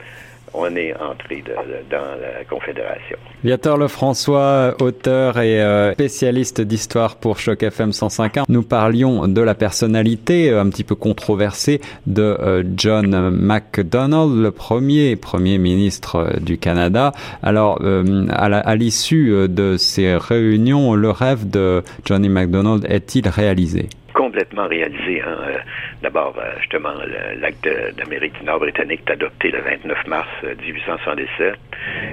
on 0.52 0.74
est 0.74 0.92
entré 0.96 1.44
dans 1.88 2.00
la 2.20 2.44
Confédération. 2.44 3.16
Viateur 3.44 3.76
Lefrançois, 3.76 4.74
auteur 4.80 5.38
et 5.38 5.62
euh, 5.62 5.92
spécialiste 5.92 6.60
d'histoire 6.60 7.16
pour 7.16 7.38
Choc 7.38 7.62
FM 7.62 7.90
105.1, 7.90 8.46
nous 8.48 8.64
parlions 8.64 9.28
de 9.28 9.40
la 9.40 9.54
personnalité 9.54 10.50
un 10.50 10.68
petit 10.68 10.82
peu 10.82 10.96
controversée 10.96 11.80
de 12.08 12.66
John 12.76 13.30
MacDonald, 13.30 14.42
le 14.42 14.50
premier 14.50 15.14
premier 15.14 15.58
ministre 15.58 16.40
du 16.40 16.58
Canada. 16.58 17.12
Alors, 17.44 17.80
à 17.80 18.74
l'issue 18.74 19.48
de 19.48 19.76
ces 19.76 20.16
réunions, 20.16 20.94
le 20.94 21.10
rêve 21.10 21.48
de 21.48 21.84
Johnny 22.04 22.28
MacDonald 22.28 22.84
est-il 22.88 23.28
réalisé? 23.28 23.88
Complètement 24.12 24.66
réalisé. 24.66 25.22
Hein. 25.22 25.36
Euh, 25.48 25.58
d'abord, 26.02 26.34
euh, 26.38 26.58
justement, 26.60 26.94
l'acte 27.38 27.68
d'Amérique 27.96 28.38
du 28.38 28.44
Nord 28.44 28.60
britannique 28.60 29.02
est 29.06 29.12
adopté 29.12 29.50
le 29.50 29.60
29 29.60 30.06
mars 30.06 30.28
1877 30.42 31.40
euh, 31.40 31.54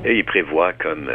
et 0.05 0.17
il 0.17 0.25
prévoit, 0.25 0.73
comme 0.73 1.09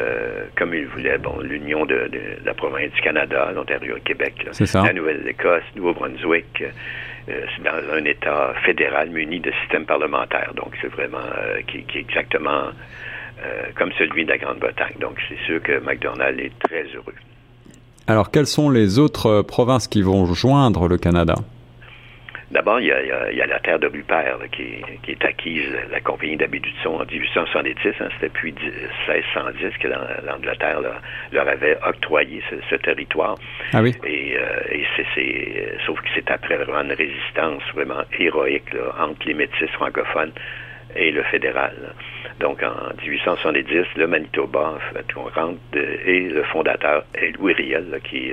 comme 0.56 0.74
il 0.74 0.86
voulait, 0.86 1.18
bon, 1.18 1.38
l'union 1.40 1.84
de, 1.86 2.10
la 2.44 2.54
province 2.54 2.92
du 2.92 3.00
Canada, 3.00 3.50
l'Ontario, 3.54 3.94
le 3.94 4.00
Québec, 4.00 4.46
la 4.74 4.92
Nouvelle-Écosse, 4.92 5.64
Nouveau-Brunswick. 5.76 6.64
c'est 7.26 7.62
dans 7.62 7.94
un 7.94 8.04
État 8.04 8.54
fédéral 8.64 9.10
muni 9.10 9.40
de 9.40 9.52
système 9.62 9.86
parlementaire. 9.86 10.52
Donc, 10.54 10.76
c'est 10.80 10.90
vraiment 10.90 11.18
qui, 11.66 11.84
qui, 11.84 11.98
est 11.98 12.00
exactement 12.00 12.70
comme 13.74 13.92
celui 13.98 14.24
de 14.24 14.30
la 14.30 14.38
Grande-Bretagne. 14.38 14.96
Donc, 15.00 15.18
c'est 15.28 15.38
sûr 15.46 15.62
que 15.62 15.78
McDonald 15.80 16.38
est 16.38 16.56
très 16.60 16.84
heureux. 16.94 17.14
Alors, 18.06 18.30
quelles 18.30 18.46
sont 18.46 18.70
les 18.70 18.98
autres 18.98 19.26
euh, 19.26 19.42
provinces 19.42 19.86
qui 19.88 20.02
vont 20.02 20.26
joindre 20.26 20.88
le 20.88 20.98
Canada? 20.98 21.34
D'abord, 22.50 22.80
il, 22.80 22.86
y 22.86 22.92
a, 22.92 23.46
la 23.46 23.58
terre 23.60 23.78
de 23.78 23.86
Rupert 23.86 24.36
qui, 24.52 25.10
est 25.10 25.24
acquise, 25.24 25.70
la 25.90 26.00
compagnie 26.00 26.36
d'Abbé 26.36 26.60
en 26.84 27.02
1870. 27.02 27.94
Hein, 27.98 28.08
C'était 28.14 28.28
depuis 28.28 28.52
1610 28.52 29.78
que 29.78 29.88
l'Angleterre 29.88 30.80
leur 31.32 31.48
avait 31.48 31.78
octroyé 31.86 32.42
ce, 32.68 32.76
territoire. 32.76 33.36
Ah 33.72 33.80
oui? 33.80 33.94
Et, 34.04 34.36
euh, 34.36 34.84
c'est, 35.14 35.78
sauf 35.86 35.98
que 36.02 36.08
c'est 36.14 36.30
après 36.30 36.56
vraiment 36.56 36.82
une 36.82 36.92
résistance 36.92 37.62
vraiment 37.74 38.02
héroïque 38.18 38.76
entre 39.00 39.26
les 39.26 39.34
métis 39.34 39.70
francophones 39.70 40.32
et 40.94 41.10
le 41.10 41.22
fédéral. 41.22 41.94
Donc, 42.40 42.62
en 42.62 42.94
1870, 43.02 43.96
le 43.96 44.06
Manitoba, 44.06 44.78
on 45.16 45.22
rentre, 45.24 45.58
et 45.74 46.20
le 46.20 46.42
fondateur 46.44 47.04
est 47.14 47.36
Louis 47.38 47.52
Riel, 47.54 48.00
qui, 48.04 48.32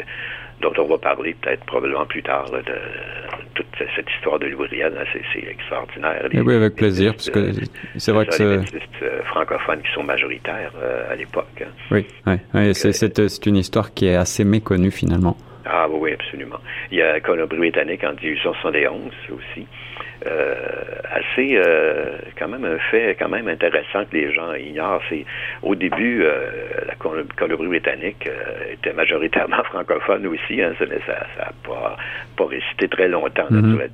dont 0.62 0.74
on 0.78 0.86
va 0.86 0.98
parler 0.98 1.36
peut-être 1.42 1.66
probablement 1.66 2.06
plus 2.06 2.24
tard 2.24 2.50
de, 2.52 2.64
toute 3.54 3.68
cette 3.96 4.10
histoire 4.16 4.40
de 4.40 4.48
Louis 4.48 4.68
Riel. 4.68 4.94
C'est 5.34 5.48
extraordinaire. 5.48 6.28
Eh 6.32 6.42
oui, 6.42 6.56
avec 6.56 6.76
plaisir, 6.76 7.14
parce 7.14 7.30
que 7.30 7.52
c'est 7.98 8.12
vrai 8.12 8.26
que 8.26 8.34
c'est... 8.34 8.44
Euh, 8.44 9.22
francophones 9.26 9.82
qui 9.82 9.92
sont 9.94 10.04
majoritaires 10.04 10.72
euh, 10.82 11.12
à 11.12 11.16
l'époque. 11.16 11.62
Hein. 11.62 11.70
Oui, 11.92 12.06
oui, 12.54 12.74
c'est 12.74 13.46
une 13.46 13.56
histoire 13.56 13.94
qui 13.94 14.08
est 14.08 14.16
assez 14.16 14.44
méconnue 14.44 14.92
finalement. 14.92 15.38
Ah 15.66 15.88
oui, 15.90 16.14
absolument. 16.14 16.60
Il 16.92 16.98
y 16.98 17.02
a 17.02 17.20
Colombie-Britannique 17.20 18.04
en 18.04 18.14
1871 18.14 19.12
aussi. 19.32 19.68
Euh, 20.28 20.54
assez 21.12 21.56
euh, 21.56 22.18
quand 22.38 22.50
même 22.50 22.66
un 22.66 22.78
fait 22.92 23.16
quand 23.18 23.30
même 23.30 23.48
intéressant 23.48 24.04
que 24.04 24.18
les 24.18 24.34
gens 24.34 24.54
ignorent. 24.54 25.02
C'est 25.10 25.26
au 25.62 25.76
début 25.76 26.24
euh, 26.24 26.50
la 26.86 26.96
Colombie-Britannique 26.96 28.30
était 28.70 28.92
majoritairement 28.92 29.64
francophone 29.72 30.28
aussi, 30.28 30.62
hein, 30.62 30.74
ça 30.78 30.86
n'a 30.86 31.52
pas, 31.66 31.96
pas 32.36 32.46
résisté 32.46 32.90
très 32.90 33.08
longtemps. 33.08 33.48
Mm-hmm. 33.50 33.90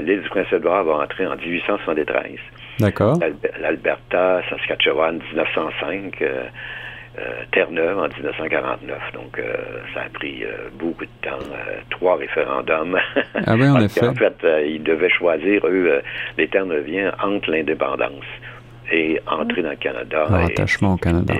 L'île 0.00 0.22
du 0.22 0.28
Prince-Édouard 0.30 0.84
va 0.84 0.94
entrer 1.04 1.26
en 1.26 1.36
1873. 1.36 2.38
D'accord. 2.80 3.18
L'Alberta, 3.60 4.42
Saskatchewan, 4.50 5.20
1905. 5.32 6.24
Terre-Neuve 7.52 7.98
en 7.98 8.08
1949. 8.08 8.98
Donc, 9.14 9.40
ça 9.94 10.02
a 10.02 10.08
pris 10.10 10.44
beaucoup 10.78 11.04
de 11.04 11.10
temps. 11.22 11.38
trois 11.90 12.16
référendums. 12.16 12.98
Ah 13.46 13.54
oui, 13.56 13.68
en 13.68 13.80
effet. 13.80 14.06
En 14.06 14.14
fait, 14.14 14.36
ils 14.66 14.82
devaient 14.82 15.10
choisir, 15.10 15.66
eux, 15.66 16.02
les 16.36 16.48
Terre-Neuviens, 16.48 17.12
entre 17.22 17.50
l'indépendance 17.50 18.24
et 18.92 19.20
entrer 19.26 19.62
dans 19.62 19.70
le 19.70 19.76
Canada. 19.76 20.26
Un 20.28 20.46
attachement 20.46 20.94
au 20.94 20.96
Canada. 20.96 21.34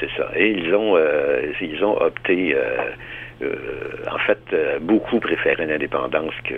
C'est 0.00 0.10
ça. 0.16 0.28
Et 0.36 0.50
ils 0.50 0.74
ont, 0.74 0.96
ils 1.60 1.84
ont 1.84 2.00
opté 2.00 2.54
euh, 3.42 3.56
en 4.10 4.18
fait, 4.18 4.38
euh, 4.52 4.78
beaucoup 4.80 5.18
préféraient 5.18 5.66
l'indépendance 5.66 6.34
que 6.44 6.54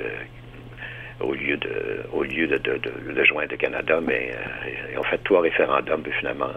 au 1.21 1.33
lieu 1.33 1.57
de 1.57 2.03
au 2.13 2.23
lieu 2.23 2.47
de, 2.47 2.59
de, 2.59 2.79
de, 2.79 3.25
joindre 3.25 3.49
le 3.51 3.57
Canada, 3.57 4.01
mais 4.05 4.33
euh, 4.33 4.71
ils 4.93 4.99
ont 4.99 5.03
fait 5.05 5.19
trois 5.25 5.41
référendums, 5.41 6.03
puis 6.03 6.13
finalement, 6.19 6.51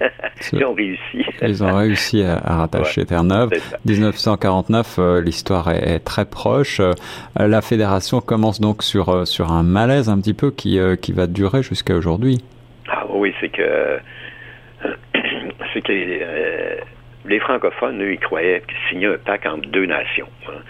ils 0.52 0.64
ont 0.64 0.72
réussi. 0.74 1.24
ils 1.42 1.64
ont 1.64 1.74
réussi 1.74 2.22
à, 2.22 2.38
rattacher 2.38 3.04
Terre-Neuve. 3.04 3.50
1949, 3.84 4.98
l'histoire 5.22 5.70
est, 5.70 6.00
très 6.00 6.24
proche. 6.24 6.80
la 7.36 7.60
fédération 7.60 8.20
commence 8.20 8.60
donc 8.60 8.82
sur 8.82 9.26
sur 9.26 9.52
un 9.52 9.62
malaise 9.62 10.08
un 10.08 10.18
petit 10.20 10.34
peu 10.34 10.50
qui 10.50 10.78
qui 11.00 11.12
va 11.12 11.26
durer 11.26 11.62
jusqu'à 11.62 11.94
aujourd'hui. 11.94 12.38
Ah 12.88 13.06
oui, 13.10 13.34
c'est 13.40 13.50
que 13.50 13.98
c'est 15.74 15.82
que 15.82 15.92
les 17.24 17.38
francophones, 17.40 18.02
eux, 18.02 18.12
ils 18.12 18.18
croyaient 18.18 18.62
signer 18.88 19.06
un 19.06 19.18
pacte 19.18 19.46
entre 19.46 19.68
deux 19.68 19.86
nations. 19.86 20.28
Hein. 20.48 20.60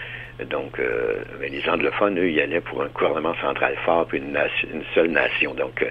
Donc, 0.49 0.79
euh, 0.79 1.15
les 1.41 1.67
anglophones, 1.69 2.17
eux, 2.19 2.29
ils 2.29 2.41
allaient 2.41 2.61
pour 2.61 2.81
un 2.81 2.87
gouvernement 2.87 3.35
central 3.41 3.75
fort 3.85 4.07
puis 4.07 4.19
une, 4.19 4.37
une 4.73 4.83
seule 4.93 5.09
nation. 5.09 5.53
Donc, 5.53 5.81
euh, 5.81 5.89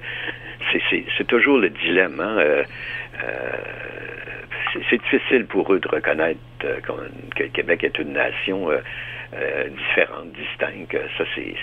c'est 0.91 1.27
toujours 1.27 1.59
le 1.59 1.71
dilemme. 1.71 2.21
Hein. 2.21 2.37
Euh, 2.39 2.63
c'est 4.89 5.01
difficile 5.03 5.47
pour 5.47 5.73
eux 5.73 5.81
de 5.81 5.89
reconnaître 5.89 6.39
que 6.61 7.43
le 7.43 7.49
Québec 7.49 7.85
est 7.85 7.99
une 7.99 8.13
nation 8.13 8.69
différente, 9.33 10.33
distincte. 10.33 10.97
Ça, 11.19 11.25
c'est 11.35 11.55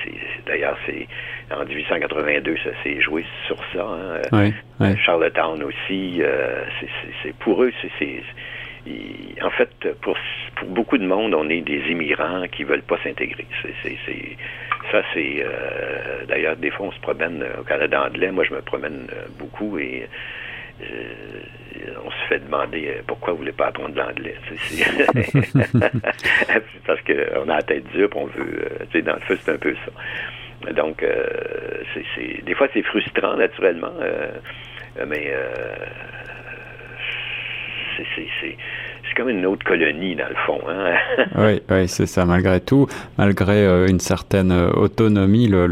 d'ailleurs, 0.46 0.78
c'est 0.86 1.08
en 1.54 1.64
1882, 1.64 2.58
ça 2.64 2.70
s'est 2.84 3.00
joué 3.00 3.26
sur 3.46 3.58
ça. 3.74 3.82
Hein. 3.82 4.54
Oui, 4.80 4.96
Charlottetown 5.06 5.64
aussi. 5.64 6.22
c'est 7.24 7.34
pour 7.38 7.64
eux, 7.64 7.72
c'est 7.82 8.22
en 9.42 9.50
fait, 9.52 9.70
pour, 10.02 10.18
pour 10.56 10.68
beaucoup 10.70 10.98
de 10.98 11.06
monde, 11.06 11.34
on 11.34 11.50
est 11.50 11.62
des 11.62 11.80
immigrants 11.90 12.48
qui 12.52 12.64
veulent 12.64 12.82
pas 12.82 12.98
s'intégrer. 13.04 13.46
ça, 14.92 15.02
c'est 15.14 15.44
euh, 15.44 16.26
d'ailleurs 16.28 16.56
des 16.56 16.72
fois 16.72 16.88
on 16.88 16.92
se 16.92 17.00
promène 17.00 17.46
au 17.60 17.64
Canada 17.64 18.06
anglais. 18.06 18.32
Moi, 18.32 18.44
je 18.44 18.54
me 18.54 18.62
promène 18.62 19.08
euh, 19.12 19.28
beaucoup 19.38 19.78
et 19.78 20.08
euh, 20.82 20.86
on 22.04 22.12
se 22.12 22.28
fait 22.30 22.40
demander 22.40 23.02
pourquoi 23.08 23.34
vous 23.34 23.40
voulez 23.40 23.52
pas 23.52 23.68
apprendre 23.68 23.96
l'anglais. 23.96 24.36
parce 26.86 27.02
qu'on 27.02 27.50
a 27.50 27.56
la 27.56 27.62
tête 27.62 27.88
dure, 27.94 28.10
on 28.16 28.26
veut. 28.26 28.70
dans 29.02 29.14
le 29.16 29.22
feu, 29.22 29.38
c'est 29.42 29.52
un 29.52 29.58
peu 29.58 29.76
ça. 29.86 30.74
Donc, 30.74 31.06
c'est 32.16 32.44
des 32.44 32.56
fois 32.56 32.68
c'est 32.74 32.82
frustrant 32.82 33.36
naturellement, 33.36 33.94
mais 35.08 35.32
c'est 38.16 38.58
comme 39.18 39.30
une 39.30 39.46
autre 39.48 39.66
colonie, 39.66 40.16
dans 40.16 40.30
le 40.30 40.36
fond. 40.46 40.60
Hein? 40.70 40.96
oui, 41.36 41.62
oui 41.70 41.88
c'est 41.88 42.06
ça. 42.06 42.24
Malgré 42.26 42.62
tout, 42.62 42.88
malgré 43.18 43.66
euh, 43.66 43.88
une 43.88 44.00
certaine 44.00 44.52
euh, 44.52 44.70
autonomie, 44.70 45.48
le, 45.48 45.66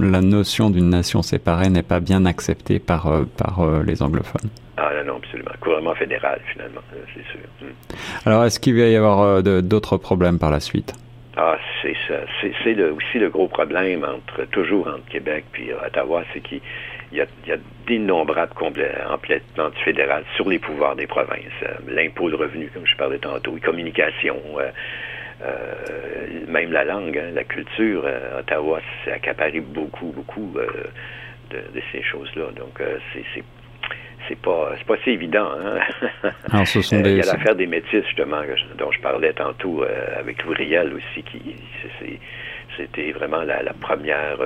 la 0.00 0.22
notion 0.22 0.70
d'une 0.70 0.88
nation 0.88 1.22
séparée 1.22 1.68
n'est 1.68 1.82
pas 1.82 2.00
bien 2.00 2.24
acceptée 2.24 2.78
par, 2.78 3.06
euh, 3.08 3.24
par 3.36 3.60
les 3.84 4.02
anglophones. 4.02 4.50
Ah 4.78 4.90
non, 4.96 5.12
non, 5.12 5.18
absolument. 5.18 5.50
Gouvernement 5.60 5.94
fédéral, 5.94 6.40
finalement, 6.50 6.80
c'est 7.14 7.24
sûr. 7.30 7.40
Hmm. 7.60 8.26
Alors, 8.26 8.44
est-ce 8.44 8.58
qu'il 8.58 8.74
va 8.74 8.86
y 8.86 8.96
avoir 8.96 9.42
d'autres 9.42 9.98
problèmes 9.98 10.38
par 10.38 10.50
la 10.50 10.60
suite? 10.60 10.94
Ah, 11.36 11.56
c'est 11.82 11.96
ça. 12.08 12.14
C'est 12.40 12.50
aussi 12.90 13.18
le 13.18 13.28
gros 13.28 13.48
problème 13.48 14.04
entre 14.04 14.44
toujours 14.50 14.86
entre 14.88 15.04
Québec 15.10 15.44
et 15.58 15.72
Ottawa, 15.74 16.24
c'est 16.32 16.40
qu'il 16.40 16.60
il 17.12 17.18
y 17.18 17.52
a, 17.52 17.56
d'innombrables 17.86 18.54
complètement 18.54 19.70
fédéral 19.84 20.24
sur 20.36 20.48
les 20.48 20.58
pouvoirs 20.58 20.96
des 20.96 21.06
provinces. 21.06 21.38
Euh, 21.62 21.74
l'impôt 21.88 22.30
de 22.30 22.36
revenu, 22.36 22.70
comme 22.72 22.86
je 22.86 22.96
parlais 22.96 23.18
tantôt, 23.18 23.54
les 23.54 23.60
communications, 23.60 24.40
euh, 24.58 24.70
euh, 25.42 26.46
même 26.48 26.72
la 26.72 26.84
langue, 26.84 27.18
hein, 27.18 27.30
la 27.34 27.44
culture. 27.44 28.04
Ottawa 28.38 28.80
s'est 29.04 29.12
accaparé 29.12 29.60
beaucoup, 29.60 30.12
beaucoup 30.12 30.54
de, 31.50 31.80
ces 31.92 32.02
choses-là. 32.02 32.50
Donc, 32.56 32.80
c'est 33.12 33.44
c'est 34.28 34.38
pas 34.38 34.72
c'est 34.78 34.86
pas 34.86 34.96
si 35.02 35.10
évident. 35.10 35.48
Hein? 35.60 35.80
Alors, 36.52 36.66
ce 36.66 36.80
sont 36.80 37.00
des... 37.00 37.10
Il 37.10 37.16
y 37.16 37.28
a 37.28 37.32
l'affaire 37.32 37.56
des 37.56 37.66
métis 37.66 38.04
justement 38.06 38.40
dont 38.78 38.92
je 38.92 39.00
parlais 39.00 39.32
tantôt 39.32 39.84
avec 40.16 40.42
Louriel 40.44 40.94
aussi 40.94 41.22
qui 41.24 41.56
c'était 42.76 43.10
vraiment 43.10 43.42
la, 43.42 43.62
la 43.64 43.72
première 43.74 44.38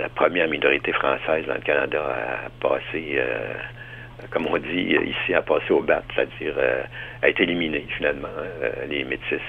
la 0.00 0.08
première 0.08 0.48
minorité 0.48 0.92
française 0.92 1.46
dans 1.46 1.54
le 1.54 1.60
Canada 1.60 2.02
a 2.02 2.50
passé, 2.60 3.14
euh, 3.16 3.54
comme 4.30 4.46
on 4.46 4.58
dit 4.58 4.96
ici, 5.04 5.34
a 5.34 5.42
passé 5.42 5.70
au 5.70 5.80
bat, 5.80 6.02
c'est-à-dire 6.14 6.54
euh, 6.56 6.82
a 7.22 7.28
été 7.28 7.44
éliminée 7.44 7.86
finalement, 7.96 8.28
hein, 8.38 8.68
les 8.88 9.04
métis 9.04 9.40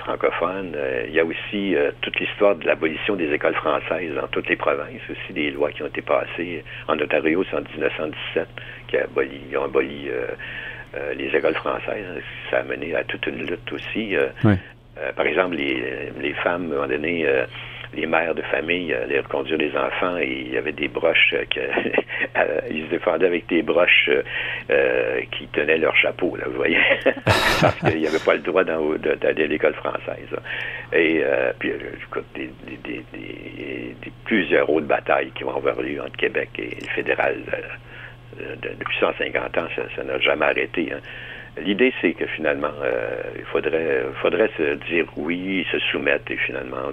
francophones. 0.00 0.76
il 1.06 1.14
y 1.14 1.20
a 1.20 1.24
aussi 1.24 1.76
toute 2.00 2.18
l'histoire 2.18 2.56
de 2.56 2.66
l'abolition 2.66 3.14
des 3.14 3.32
écoles 3.32 3.54
françaises 3.54 4.12
dans 4.14 4.26
toutes 4.26 4.48
les 4.48 4.56
provinces, 4.56 5.00
aussi 5.08 5.32
des 5.32 5.52
lois 5.52 5.70
qui 5.70 5.84
ont 5.84 5.86
été 5.86 6.02
passées. 6.02 6.64
En 6.88 6.98
Ontario, 6.98 7.44
c'est 7.48 7.56
en 7.56 7.60
1917 7.60 8.48
qui 8.88 8.96
a 8.96 9.04
aboli, 9.04 9.40
ils 9.48 9.56
ont 9.56 9.64
aboli 9.64 10.10
les 11.16 11.26
écoles 11.28 11.54
françaises. 11.54 12.04
Ça 12.50 12.58
a 12.58 12.62
mené 12.64 12.96
à 12.96 13.04
toute 13.04 13.24
une 13.28 13.46
lutte 13.46 13.72
aussi. 13.72 14.16
par 15.14 15.24
exemple, 15.24 15.54
les, 15.54 16.10
les 16.20 16.32
femmes, 16.34 16.72
à 16.72 16.74
un 16.74 16.78
moment 16.78 16.88
donné, 16.88 17.24
les 17.94 18.06
mères 18.06 18.34
de 18.34 18.42
famille 18.42 18.92
allaient 18.94 19.20
reconduire 19.20 19.58
les 19.58 19.76
enfants 19.76 20.16
et 20.18 20.44
il 20.46 20.52
y 20.52 20.56
avait 20.56 20.72
des 20.72 20.88
broches 20.88 21.34
euh, 21.34 21.44
que 21.50 21.60
euh, 22.38 22.60
ils 22.70 22.86
se 22.86 22.90
défendaient 22.90 23.26
avec 23.26 23.46
des 23.48 23.62
broches 23.62 24.10
euh, 24.70 25.20
qui 25.32 25.46
tenaient 25.48 25.78
leur 25.78 25.94
chapeau, 25.96 26.36
là, 26.36 26.44
vous 26.46 26.56
voyez, 26.56 26.78
parce 27.60 27.78
qu'il 27.80 28.00
n'y 28.00 28.06
avait 28.06 28.24
pas 28.24 28.34
le 28.34 28.40
droit 28.40 28.64
d'aller 28.64 29.44
à 29.44 29.46
l'école 29.46 29.74
française. 29.74 30.28
Et 30.92 31.22
puis, 31.58 31.70
écoute, 31.70 32.24
des, 32.34 32.50
des, 32.84 33.02
des, 33.12 33.94
plusieurs 34.24 34.68
autres 34.70 34.86
batailles 34.86 35.30
qui 35.34 35.44
vont 35.44 35.56
avoir 35.56 35.80
lieu 35.80 36.00
entre 36.00 36.16
Québec 36.16 36.50
et 36.58 36.76
le 36.80 36.88
fédéral 36.94 37.36
depuis 38.38 38.96
150 38.98 39.58
ans, 39.58 39.68
ça 39.96 40.04
n'a 40.04 40.18
jamais 40.18 40.46
arrêté. 40.46 40.92
Hein. 40.92 41.00
L'idée, 41.58 41.92
c'est 42.00 42.14
que 42.14 42.26
finalement, 42.26 42.72
il 43.36 43.44
faudrait, 43.44 44.04
faudrait 44.22 44.50
se 44.56 44.74
dire 44.88 45.06
oui, 45.16 45.66
se 45.70 45.78
soumettre 45.90 46.30
et 46.30 46.36
finalement, 46.36 46.92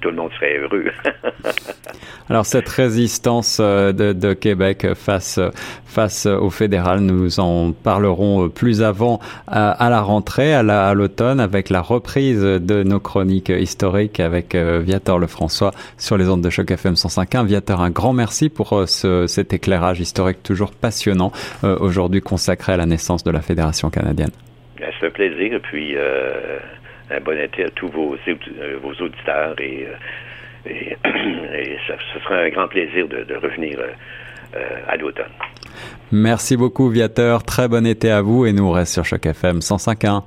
tout 0.00 0.08
le 0.10 0.16
monde 0.16 0.30
serait 0.34 0.58
heureux. 0.58 0.90
Alors 2.30 2.46
cette 2.46 2.68
résistance 2.68 3.58
euh, 3.60 3.92
de, 3.92 4.32
Québec 4.34 4.86
face 4.94 5.40
face 5.86 6.26
au 6.26 6.50
fédéral, 6.50 7.00
nous 7.00 7.40
en 7.40 7.72
parlerons 7.72 8.50
plus 8.50 8.82
avant 8.82 9.20
à, 9.46 9.88
la 9.88 10.02
rentrée, 10.02 10.54
à 10.54 10.94
l'automne, 10.94 11.40
avec 11.40 11.70
la 11.70 11.80
reprise 11.80 12.40
de 12.40 12.82
nos 12.82 13.00
chroniques 13.00 13.48
historiques 13.48 14.20
avec 14.20 14.54
euh, 14.54 14.80
Viator 14.80 15.18
Lefrançois 15.18 15.72
sur 15.96 16.18
les 16.18 16.28
ondes 16.28 16.42
de 16.42 16.50
choc 16.50 16.70
FM 16.70 16.94
105.1. 16.94 17.46
Viator, 17.46 17.80
un 17.80 17.90
grand 17.90 18.12
merci 18.12 18.50
pour 18.50 18.74
euh, 18.74 18.86
ce, 18.86 19.26
cet 19.26 19.52
éclairage 19.54 20.00
historique 20.00 20.42
toujours 20.42 20.70
passionnant 20.72 21.32
aujourd'hui 21.62 22.20
consacré 22.20 22.74
à 22.74 22.76
la 22.76 22.86
naissance 22.86 23.24
de 23.24 23.30
la 23.30 23.40
fédération 23.40 23.87
canadienne. 23.90 24.30
C'est 24.78 25.06
un 25.06 25.10
plaisir 25.10 25.54
et 25.54 25.58
puis 25.60 25.96
un 27.10 27.20
bon 27.20 27.38
été 27.38 27.64
à 27.64 27.70
tous 27.70 27.88
vos, 27.88 28.16
euh, 28.28 28.78
vos 28.82 28.92
auditeurs 29.04 29.54
et, 29.60 29.86
euh, 29.86 30.70
et, 30.70 30.96
ça, 31.86 31.94
ce 32.12 32.20
sera 32.20 32.36
un 32.36 32.48
grand 32.50 32.68
plaisir 32.68 33.08
de, 33.08 33.24
de 33.24 33.34
revenir 33.36 33.78
euh, 33.80 34.60
à 34.86 34.96
l'automne. 34.96 35.26
Merci 36.12 36.56
beaucoup, 36.56 36.88
Viateur. 36.88 37.44
Très 37.44 37.68
bon 37.68 37.86
été 37.86 38.10
à 38.10 38.22
vous 38.22 38.46
et 38.46 38.52
nous 38.52 38.64
on 38.64 38.72
reste 38.72 38.94
sur 38.94 39.04
Choc 39.04 39.26
FM 39.26 39.58
105.1. 39.58 40.22